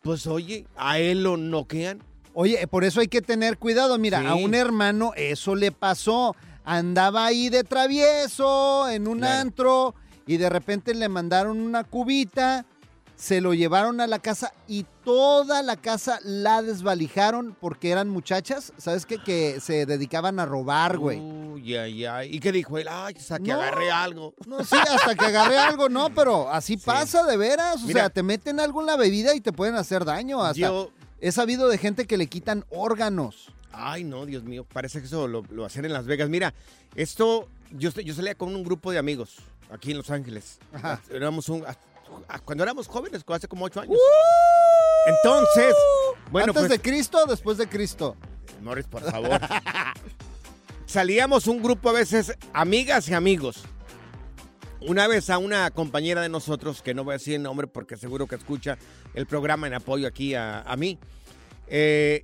Pues 0.00 0.28
oye, 0.28 0.64
a 0.76 1.00
él 1.00 1.24
lo 1.24 1.36
noquean. 1.36 2.00
Oye, 2.34 2.64
por 2.68 2.84
eso 2.84 3.00
hay 3.00 3.08
que 3.08 3.20
tener 3.20 3.58
cuidado. 3.58 3.98
Mira, 3.98 4.20
Sí. 4.20 4.26
a 4.28 4.34
un 4.36 4.54
hermano 4.54 5.10
eso 5.16 5.56
le 5.56 5.72
pasó. 5.72 6.36
Andaba 6.68 7.24
ahí 7.26 7.48
de 7.48 7.62
travieso 7.64 8.88
en 8.88 9.06
un 9.08 9.22
antro 9.24 9.94
y 10.26 10.36
de 10.36 10.50
repente 10.50 10.94
le 10.94 11.08
mandaron 11.08 11.60
una 11.60 11.84
cubita, 11.84 12.66
se 13.14 13.40
lo 13.40 13.54
llevaron 13.54 14.00
a 14.00 14.06
la 14.08 14.18
casa 14.18 14.52
y 14.66 14.84
toda 15.04 15.62
la 15.62 15.76
casa 15.76 16.18
la 16.24 16.62
desvalijaron 16.62 17.56
porque 17.60 17.90
eran 17.90 18.08
muchachas, 18.10 18.72
¿sabes 18.78 19.06
qué? 19.06 19.18
Que 19.22 19.60
se 19.60 19.86
dedicaban 19.86 20.40
a 20.40 20.44
robar, 20.44 20.98
güey. 20.98 21.20
Uy, 21.20 21.76
ay, 21.76 22.04
ay. 22.04 22.34
¿Y 22.34 22.40
qué 22.40 22.50
dijo 22.52 22.76
él? 22.78 22.88
Ay, 22.90 23.14
hasta 23.16 23.38
que 23.38 23.52
No. 23.52 23.60
agarré 23.62 23.90
algo. 23.92 24.34
No, 24.46 24.64
sí, 24.64 24.74
hasta 24.76 25.14
que 25.14 25.24
agarré 25.24 25.56
algo, 25.58 25.88
no, 25.88 26.10
pero 26.12 26.50
así 26.50 26.76
pasa 26.76 27.22
de 27.24 27.36
veras. 27.36 27.76
O 27.84 27.86
Mira. 27.86 28.00
sea, 28.00 28.10
te 28.10 28.22
meten 28.24 28.58
algo 28.60 28.80
en 28.80 28.86
la 28.88 28.96
bebida 28.96 29.34
y 29.36 29.40
te 29.40 29.52
pueden 29.52 29.76
hacer 29.76 30.04
daño. 30.04 30.42
Hasta 30.42 30.58
Yo- 30.60 30.90
he 31.20 31.30
sabido 31.32 31.68
de 31.68 31.78
gente 31.78 32.06
que 32.06 32.16
le 32.18 32.26
quitan 32.26 32.64
órganos. 32.70 33.52
Ay, 33.78 34.04
no, 34.04 34.24
Dios 34.24 34.42
mío, 34.42 34.64
parece 34.72 35.00
que 35.00 35.06
eso 35.06 35.28
lo, 35.28 35.44
lo 35.50 35.66
hacen 35.66 35.84
en 35.84 35.92
Las 35.92 36.06
Vegas. 36.06 36.30
Mira, 36.30 36.54
esto, 36.94 37.48
yo, 37.70 37.90
yo 37.90 38.14
salía 38.14 38.34
con 38.34 38.54
un 38.54 38.64
grupo 38.64 38.90
de 38.90 38.98
amigos 38.98 39.36
aquí 39.70 39.90
en 39.90 39.98
Los 39.98 40.10
Ángeles. 40.10 40.58
Éramos 41.10 41.48
un, 41.50 41.62
cuando 42.44 42.64
éramos 42.64 42.88
jóvenes, 42.88 43.22
hace 43.28 43.48
como 43.48 43.66
ocho 43.66 43.80
años. 43.80 43.98
Entonces, 45.06 45.74
bueno, 46.30 46.50
¿Antes 46.50 46.62
pues, 46.62 46.70
de 46.70 46.80
Cristo 46.80 47.18
o 47.24 47.26
después 47.26 47.58
de 47.58 47.68
Cristo? 47.68 48.16
Morris, 48.62 48.86
por 48.86 49.02
favor. 49.02 49.40
Salíamos 50.86 51.46
un 51.46 51.62
grupo 51.62 51.90
a 51.90 51.92
veces, 51.92 52.32
amigas 52.52 53.08
y 53.08 53.14
amigos. 53.14 53.64
Una 54.80 55.06
vez 55.08 55.30
a 55.30 55.38
una 55.38 55.70
compañera 55.70 56.22
de 56.22 56.28
nosotros, 56.28 56.80
que 56.80 56.94
no 56.94 57.04
voy 57.04 57.12
a 57.12 57.18
decir 57.18 57.34
el 57.34 57.42
nombre 57.42 57.66
porque 57.66 57.96
seguro 57.96 58.26
que 58.26 58.36
escucha 58.36 58.78
el 59.14 59.26
programa 59.26 59.66
en 59.66 59.74
apoyo 59.74 60.06
aquí 60.06 60.34
a, 60.34 60.62
a 60.62 60.76
mí, 60.76 60.98
eh, 61.66 62.22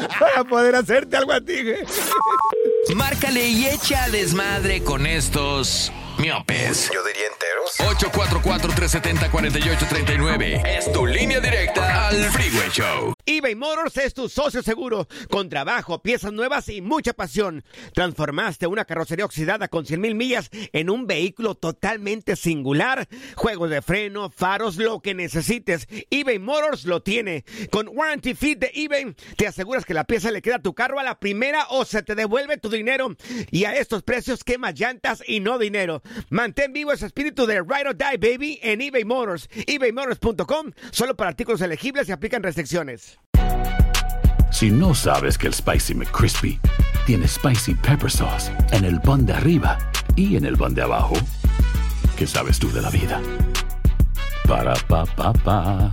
Para 0.19 0.43
poder 0.43 0.75
hacerte 0.75 1.17
algo 1.17 1.31
a 1.31 1.41
ti, 1.41 1.63
güey. 1.63 1.85
Márcale 2.97 3.49
y 3.49 3.67
echa 3.67 4.09
desmadre 4.09 4.83
con 4.83 5.07
estos 5.07 5.93
miopes. 6.19 6.91
Yo 6.93 7.03
diría 7.05 7.27
enteros. 7.27 7.79
844-370-4839. 7.79 10.67
Es 10.67 10.93
tu 10.93 11.07
línea 11.07 11.41
directa 11.41 12.09
al 12.09 12.17
Freeway 12.31 12.71
Show. 12.71 13.15
eBay 13.25 13.55
Motors 13.55 13.97
es 13.99 14.15
tu 14.15 14.29
socio 14.29 14.63
seguro. 14.63 15.07
Con 15.31 15.49
trabajo, 15.49 16.03
piezas 16.03 16.33
nuevas 16.33 16.69
y 16.69 16.81
mucha 16.81 17.13
pasión. 17.13 17.65
Transformaste 17.95 18.67
una 18.67 18.85
carrocería 18.85 19.25
oxidada 19.25 19.69
con 19.69 19.87
100 19.87 20.01
mil 20.01 20.15
millas 20.15 20.51
en 20.73 20.91
un 20.91 21.07
vehículo 21.07 21.55
totalmente 21.55 22.37
singular. 22.37 23.09
Juegos 23.35 23.71
de 23.71 23.83
freno, 23.83 24.31
faros, 24.31 24.77
lo 24.77 25.01
que 25.01 25.15
necesites. 25.15 25.89
eBay 26.11 26.39
Motors 26.39 26.85
lo 26.85 27.03
tiene. 27.03 27.45
Con 27.71 27.89
Warranty 27.89 28.35
Fit 28.35 28.59
de 28.59 28.71
eBay, 28.75 29.15
te 29.37 29.47
aseguras 29.47 29.85
que 29.85 29.95
la 29.95 30.05
pieza 30.05 30.31
le 30.31 30.43
queda 30.43 30.57
a 30.57 30.63
tu 30.63 30.75
carro 30.75 31.01
a 31.01 31.03
la 31.03 31.19
primera 31.19 31.67
o 31.71 31.85
se 31.85 32.03
te 32.03 32.15
devuelve 32.15 32.59
tu 32.59 32.69
dinero. 32.69 33.17
Y 33.51 33.65
a 33.65 33.75
estos 33.75 34.03
precios, 34.03 34.45
quema 34.45 34.71
llantas 34.71 35.23
y 35.27 35.41
no 35.41 35.59
dinero. 35.59 36.03
Mantén 36.31 36.73
vivo 36.73 36.93
ese 36.93 37.07
espíritu 37.07 37.47
de 37.47 37.61
Ride 37.61 37.89
or 37.89 37.97
Die, 37.97 38.17
baby, 38.17 38.61
en 38.63 38.81
eBay 38.81 39.05
Motors. 39.05 39.49
ebaymotors.com. 39.67 40.73
Solo 40.91 41.17
para 41.17 41.31
artículos 41.31 41.61
elegibles 41.61 42.09
y 42.09 42.13
aplican 42.13 42.43
restricciones. 42.43 43.19
Si 44.51 44.71
no 44.71 44.95
sabes 44.95 45.37
que 45.37 45.49
el 45.49 45.55
Spicy 45.55 45.95
McCrispy 45.95 46.59
tiene 47.05 47.29
Spicy 47.29 47.75
Pepper 47.75 48.11
Sauce 48.11 48.51
en 48.73 48.85
el 48.85 49.01
pan 49.01 49.27
de 49.27 49.35
arriba 49.35 49.79
y 50.17 50.37
en 50.37 50.47
el 50.47 50.57
pan 50.57 50.75
de 50.75 50.83
abajo, 50.83 51.15
¿qué 52.17 52.27
sabes 52.27 52.59
tú 52.59 52.73
de 52.73 52.81
la 52.81 52.91
vida? 52.91 53.21
Para, 54.49 54.75
pa, 54.89 55.05
pa, 55.05 55.33
pa. 55.33 55.93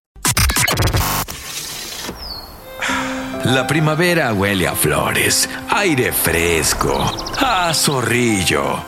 La 3.45 3.65
primavera 3.67 4.33
huele 4.33 4.67
a 4.67 4.75
flores, 4.75 5.49
aire 5.69 6.11
fresco, 6.13 7.11
a 7.39 7.73
zorrillo. 7.73 8.79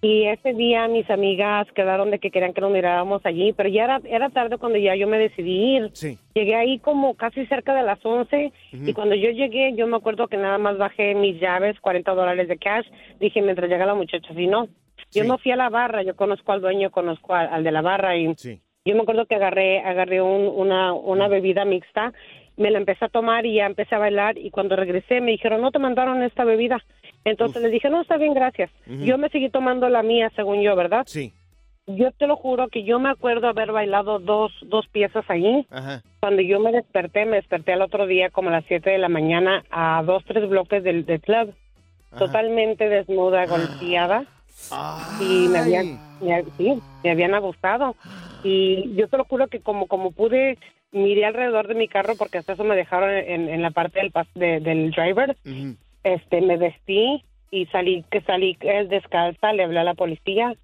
Y 0.01 0.23
ese 0.27 0.54
día 0.54 0.88
mis 0.88 1.10
amigas 1.10 1.67
quedaron 1.73 2.10
de 2.12 2.19
que 2.19 2.32
querían 2.32 2.54
que 2.54 2.62
nos 2.62 2.71
miráramos 2.71 3.21
allí, 3.25 3.54
pero 3.54 3.69
ya 3.69 3.84
era, 3.84 4.01
era 4.06 4.30
tarde 4.30 4.58
cuando 4.58 4.77
ya 4.80 4.95
yo 4.95 5.08
me 5.08 5.17
decidí 5.19 5.75
ir. 5.77 5.89
Sí. 5.93 6.17
Llegué 6.34 6.56
ahí 6.56 6.80
como 6.80 7.15
casi 7.15 7.45
cerca 7.47 7.75
de 7.75 7.84
las 7.84 7.99
11 8.04 8.51
Ujú. 8.73 8.89
y 8.89 8.93
cuando 8.93 9.15
yo 9.15 9.30
llegué, 9.32 9.73
yo 9.75 9.86
me 9.88 9.97
acuerdo 9.97 10.27
que 10.27 10.38
nada 10.38 10.58
más 10.58 10.77
bajé 10.77 11.13
mis 11.15 11.39
llaves, 11.39 11.80
40 11.82 12.13
dólares 12.13 12.47
de 12.47 12.58
cash. 12.58 12.88
Dije, 13.19 13.41
mientras 13.41 13.69
llega 13.69 13.86
la 13.86 13.95
muchacha, 13.95 14.34
si 14.34 14.47
no. 14.47 14.67
Yo 15.13 15.23
Sí. 15.23 15.27
no 15.27 15.38
fui 15.38 15.51
a 15.51 15.58
la 15.58 15.69
barra, 15.69 16.04
yo 16.04 16.15
conozco 16.15 16.54
al 16.54 16.62
dueño, 16.62 16.89
conozco 16.89 17.34
al, 17.36 17.47
al 17.49 17.63
de 17.65 17.71
la 17.71 17.82
barra 17.82 18.15
y 18.15 18.34
yo 18.85 18.95
me 18.95 19.01
acuerdo 19.01 19.25
que 19.25 19.35
agarré, 19.35 19.79
agarré 19.79 20.21
un- 20.21 20.47
una, 20.47 20.93
una 20.93 21.27
bebida 21.27 21.65
mixta, 21.65 22.13
me 22.57 22.71
la 22.71 22.79
empecé 22.79 23.05
a 23.05 23.09
tomar 23.09 23.45
y 23.45 23.55
ya 23.55 23.65
empecé 23.65 23.95
a 23.95 23.99
bailar 23.99 24.37
y 24.37 24.49
cuando 24.49 24.75
regresé 24.75 25.21
me 25.21 25.31
dijeron, 25.31 25.61
no 25.61 25.71
te 25.71 25.79
mandaron 25.79 26.21
esta 26.23 26.43
bebida. 26.43 26.79
Entonces 27.23 27.61
les 27.61 27.71
dije, 27.71 27.89
no, 27.89 28.01
está 28.01 28.17
bien, 28.17 28.33
gracias. 28.33 28.71
Yo 28.87 29.17
me 29.17 29.29
seguí 29.29 29.49
tomando 29.49 29.87
la 29.89 30.01
mía, 30.01 30.31
según 30.35 30.61
yo, 30.61 30.75
¿verdad? 30.75 31.03
Sí. 31.05 31.31
Yo 31.87 32.11
te 32.11 32.25
lo 32.27 32.35
juro 32.35 32.67
que 32.69 32.83
yo 32.83 32.99
me 32.99 33.09
acuerdo 33.09 33.47
haber 33.47 33.71
bailado 33.71 34.19
dos, 34.19 34.51
dos 34.63 34.87
piezas 34.87 35.25
ahí. 35.29 35.65
Ajá. 35.69 36.01
Cuando 36.19 36.41
yo 36.41 36.59
me 36.59 36.71
desperté, 36.71 37.25
me 37.25 37.37
desperté 37.37 37.73
al 37.73 37.81
otro 37.81 38.07
día 38.07 38.29
como 38.31 38.49
a 38.49 38.53
las 38.53 38.65
7 38.67 38.89
de 38.89 38.97
la 38.97 39.09
mañana 39.09 39.63
a 39.71 40.01
dos, 40.05 40.23
tres 40.25 40.47
bloques 40.49 40.83
del, 40.83 41.05
del 41.05 41.21
club. 41.21 41.53
Totalmente 42.17 42.89
desnuda, 42.89 43.45
golpeada. 43.45 44.25
Y 45.19 45.47
me 45.47 45.59
habían, 45.59 45.99
me, 46.21 46.43
sí, 46.57 46.81
me 47.03 47.11
habían 47.11 47.33
abusado. 47.33 47.95
Y 48.43 48.95
yo 48.95 49.08
te 49.08 49.17
lo 49.17 49.25
juro 49.25 49.47
que 49.47 49.60
como, 49.60 49.88
como 49.88 50.12
pude, 50.12 50.58
miré 50.91 51.25
alrededor 51.25 51.67
de 51.67 51.75
mi 51.75 51.88
carro 51.88 52.15
porque 52.17 52.38
hasta 52.38 52.54
eso 52.54 52.63
me 52.63 52.75
dejaron 52.75 53.10
en, 53.12 53.49
en 53.49 53.62
la 53.62 53.71
parte 53.71 53.99
del, 53.99 54.12
pas- 54.12 54.27
de- 54.36 54.60
del 54.60 54.91
driver. 54.91 55.36
Este, 56.04 56.41
me 56.41 56.58
vestí 56.58 57.23
y 57.51 57.65
salí, 57.67 58.04
que 58.10 58.21
salí 58.21 58.58
eh, 58.62 58.86
descalza, 58.89 59.54
le 59.54 59.63
hablé 59.63 59.80
a 59.80 59.84
la 59.84 59.93
policía 59.93 60.56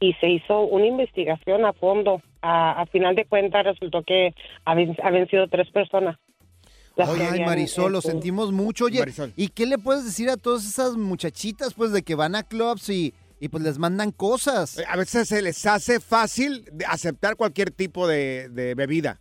y 0.00 0.12
se 0.14 0.28
hizo 0.28 0.60
una 0.60 0.86
investigación 0.86 1.64
a 1.64 1.72
fondo. 1.72 2.20
A, 2.42 2.82
a 2.82 2.86
final 2.86 3.14
de 3.14 3.24
cuentas 3.24 3.64
resultó 3.64 4.02
que 4.02 4.34
habían, 4.66 4.94
habían 5.02 5.26
sido 5.28 5.48
tres 5.48 5.70
personas. 5.70 6.18
las 6.94 7.08
que 7.10 7.22
Ay, 7.22 7.40
Marisol, 7.44 7.90
lo 7.92 8.00
sentimos 8.02 8.52
mucho. 8.52 8.84
Oye, 8.84 8.98
Marisol. 9.00 9.32
¿y 9.34 9.48
qué 9.48 9.64
le 9.64 9.78
puedes 9.78 10.04
decir 10.04 10.28
a 10.28 10.36
todas 10.36 10.64
esas 10.66 10.96
muchachitas, 10.96 11.72
pues, 11.72 11.90
de 11.92 12.02
que 12.02 12.14
van 12.14 12.34
a 12.36 12.42
clubs 12.42 12.90
y, 12.90 13.14
y 13.40 13.48
pues 13.48 13.62
les 13.62 13.78
mandan 13.78 14.10
cosas? 14.10 14.82
A 14.88 14.96
veces 14.96 15.28
se 15.28 15.42
les 15.42 15.64
hace 15.66 16.00
fácil 16.00 16.64
de 16.72 16.84
aceptar 16.86 17.36
cualquier 17.36 17.70
tipo 17.70 18.06
de, 18.06 18.48
de 18.48 18.74
bebida. 18.74 19.20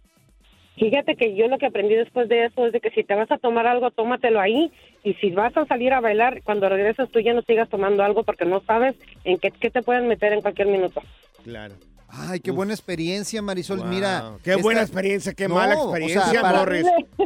Fíjate 0.76 1.16
que 1.16 1.36
yo 1.36 1.48
lo 1.48 1.60
que 1.60 1.68
aprendí 1.68 1.94
después 1.94 2.28
de 2.30 2.46
eso 2.46 2.66
es 2.66 2.74
de 2.74 2.82
que 2.82 2.90
si 2.90 3.04
te 3.04 3.14
vas 3.14 3.30
a 3.32 3.38
tomar 3.38 3.68
algo, 3.68 3.92
tómatelo 3.92 4.40
ahí. 4.40 4.72
Y 5.04 5.14
si 5.16 5.30
vas 5.30 5.56
a 5.56 5.66
salir 5.66 5.94
a 5.94 6.02
bailar, 6.02 6.42
cuando 6.44 6.68
regresas 6.68 7.10
tú 7.10 7.20
ya 7.20 7.34
no 7.34 7.42
sigas 7.44 7.70
tomando 7.70 8.04
algo 8.04 8.24
porque 8.24 8.46
no 8.46 8.62
sabes 8.62 8.96
en 9.24 9.38
qué, 9.38 9.52
qué 9.52 9.70
te 9.70 9.84
pueden 9.84 10.08
meter 10.08 10.34
en 10.34 10.42
cualquier 10.42 10.68
minuto. 10.68 11.02
Claro. 11.44 11.76
Ay, 12.16 12.40
qué 12.42 12.52
buena 12.52 12.74
experiencia, 12.74 13.42
Marisol. 13.42 13.80
Wow. 13.80 13.88
Mira. 13.88 14.32
Qué 14.44 14.56
buena 14.56 14.82
experiencia, 14.82 15.34
qué 15.34 15.48
mala 15.48 15.74
experiencia, 15.74 16.22
o 16.22 16.32
sea, 16.32 16.42
para- 16.42 16.60
Morris. 16.60 16.86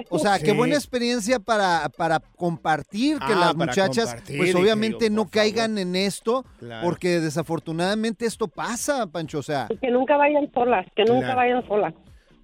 O 0.10 0.18
sea, 0.20 0.40
qué 0.40 0.54
buena 0.54 0.76
experiencia 0.76 1.40
para, 1.40 1.90
para 1.90 2.20
compartir 2.38 3.18
que 3.20 3.34
Ah, 3.34 3.40
las 3.40 3.56
muchachas, 3.56 4.16
pues 4.26 4.56
obviamente 4.56 5.06
yo, 5.10 5.12
no 5.12 5.28
caigan 5.28 5.78
en 5.78 5.96
esto, 5.98 6.46
Claro. 6.60 6.88
porque 6.88 7.20
desafortunadamente 7.20 8.26
esto 8.26 8.48
pasa, 8.48 9.06
Pancho. 9.08 9.40
O 9.40 9.44
sea, 9.44 9.68
Que 9.82 9.92
nunca 9.92 10.16
vayan 10.16 10.50
solas, 10.54 10.86
que 10.96 11.04
nunca 11.04 11.34
Claro. 11.34 11.36
vayan 11.36 11.68
solas. 11.68 11.94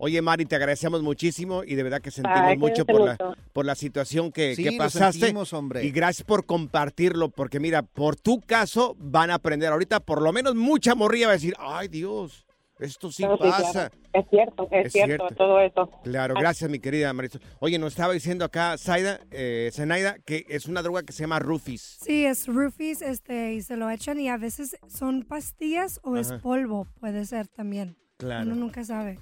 Oye, 0.05 0.21
Mari, 0.21 0.45
te 0.45 0.57
agradecemos 0.57 1.01
muchísimo 1.01 1.63
y 1.63 1.75
de 1.75 1.83
verdad 1.83 2.01
que 2.01 2.11
sentimos 2.11 2.41
Ay, 2.41 2.57
mucho 2.57 2.85
por 2.85 2.99
la, 3.05 3.17
por 3.53 3.65
la 3.65 3.73
situación 3.73 4.33
que, 4.33 4.53
Sí, 4.53 4.65
que 4.65 4.71
lo 4.71 4.77
pasaste. 4.79 5.19
sentimos, 5.19 5.53
hombre. 5.53 5.85
Y 5.85 5.91
gracias 5.91 6.25
por 6.27 6.45
compartirlo, 6.45 7.29
porque 7.29 7.61
mira, 7.61 7.83
por 7.83 8.17
tu 8.17 8.41
caso 8.41 8.97
van 8.99 9.31
a 9.31 9.35
aprender. 9.35 9.71
Ahorita 9.71 10.01
por 10.01 10.21
lo 10.21 10.33
menos 10.33 10.55
mucha 10.55 10.93
morrilla 10.93 11.27
va 11.27 11.31
a 11.31 11.35
decir, 11.35 11.53
ay 11.57 11.87
Dios, 11.87 12.45
esto 12.79 13.13
sí 13.13 13.23
No, 13.23 13.37
sí, 13.37 13.43
pasa. 13.43 13.89
claro. 13.91 13.95
Es 14.11 14.25
cierto, 14.29 14.67
es, 14.71 14.87
Es 14.87 14.91
cierto, 14.91 15.15
cierto. 15.29 15.35
todo 15.35 15.59
eso. 15.61 15.89
Claro, 16.03 16.33
gracias 16.35 16.69
mi 16.69 16.79
querida 16.79 17.13
Marisol. 17.13 17.39
Oye, 17.59 17.79
nos 17.79 17.93
estaba 17.93 18.11
diciendo 18.11 18.43
acá 18.43 18.77
Zaida, 18.77 19.21
eh, 19.31 19.69
Zenaida, 19.73 20.17
que 20.25 20.45
es 20.49 20.65
una 20.65 20.81
droga 20.81 21.03
que 21.03 21.13
se 21.13 21.23
llama 21.23 21.39
Rufis. 21.39 21.99
Sí, 22.01 22.25
es 22.25 22.45
roofies, 22.47 23.01
este, 23.01 23.53
y 23.53 23.61
se 23.61 23.77
lo 23.77 23.89
echan 23.89 24.19
y 24.19 24.27
a 24.27 24.35
veces 24.35 24.75
son 24.89 25.23
pastillas 25.23 26.01
o 26.03 26.17
es 26.17 26.33
polvo, 26.33 26.87
puede 26.99 27.23
ser 27.23 27.47
también. 27.47 27.95
Claro. 28.17 28.45
Uno 28.47 28.55
nunca 28.55 28.83
sabe. 28.83 29.17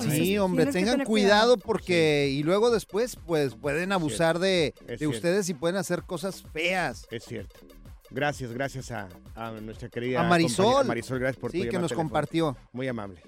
Sí, 0.00 0.38
hombre, 0.38 0.66
tengan 0.66 1.04
cuidado 1.04 1.56
porque 1.56 2.28
y 2.30 2.42
luego 2.42 2.70
después 2.70 3.16
pues 3.26 3.54
pueden 3.56 3.92
abusar 3.92 4.38
de, 4.38 4.74
Es 4.80 4.86
de 4.86 4.98
cierto. 4.98 5.16
ustedes 5.16 5.48
y 5.48 5.54
pueden 5.54 5.76
hacer 5.76 6.02
cosas 6.04 6.42
feas. 6.52 7.06
Es 7.10 7.24
cierto. 7.24 7.58
Gracias, 8.10 8.52
gracias 8.52 8.90
a, 8.90 9.08
a 9.34 9.50
nuestra 9.52 9.88
querida 9.88 10.20
A 10.20 10.28
Marisol. 10.28 10.86
Marisol, 10.86 11.18
gracias 11.18 11.40
por 11.40 11.50
Sí, 11.52 11.64
tu 11.64 11.68
que 11.70 11.78
nos 11.78 11.92
compartió. 11.92 12.56
Muy 12.72 12.88
amable. 12.88 13.20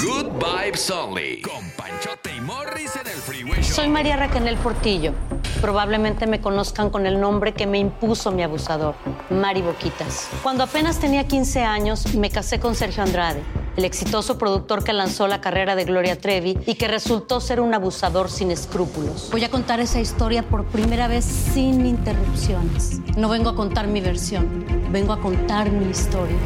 Good 0.00 0.26
Vibes 0.38 0.90
Only. 0.90 1.42
Con 1.42 1.70
Panchote 1.76 2.34
y 2.36 2.40
Morris 2.40 2.92
en 2.96 3.06
el 3.06 3.16
Freeway 3.16 3.62
Show. 3.62 3.74
Soy 3.76 3.88
María 3.88 4.16
Raquel 4.16 4.56
Portillo. 4.58 5.12
Probablemente 5.60 6.26
me 6.26 6.40
conozcan 6.40 6.90
con 6.90 7.06
el 7.06 7.20
nombre 7.20 7.52
que 7.52 7.66
me 7.66 7.78
impuso 7.78 8.30
mi 8.30 8.42
abusador, 8.42 8.94
Mari 9.30 9.62
Boquitas. 9.62 10.28
Cuando 10.42 10.62
apenas 10.64 11.00
tenía 11.00 11.26
15 11.26 11.62
años, 11.62 12.14
me 12.14 12.30
casé 12.30 12.60
con 12.60 12.74
Sergio 12.74 13.02
Andrade, 13.02 13.42
el 13.78 13.84
exitoso 13.84 14.38
productor 14.38 14.82
que 14.82 14.92
lanzó 14.92 15.28
la 15.28 15.40
carrera 15.40 15.76
de 15.76 15.84
Gloria 15.84 16.18
Trevi 16.18 16.58
y 16.66 16.74
que 16.74 16.88
resultó 16.88 17.40
ser 17.40 17.60
un 17.60 17.72
abusador 17.74 18.28
sin 18.28 18.50
escrúpulos. 18.50 19.28
Voy 19.30 19.44
a 19.44 19.50
contar 19.50 19.78
esa 19.78 20.00
historia 20.00 20.42
por 20.42 20.64
primera 20.64 21.06
vez 21.06 21.24
sin 21.24 21.86
interrupciones. 21.86 22.98
No 23.16 23.28
vengo 23.28 23.50
a 23.50 23.54
contar 23.54 23.86
mi 23.86 24.00
versión, 24.00 24.66
vengo 24.90 25.12
a 25.12 25.20
contar 25.20 25.70
mi 25.70 25.90
historia. 25.90 26.36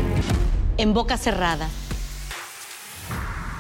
En 0.77 0.93
boca 0.93 1.17
cerrada. 1.17 1.71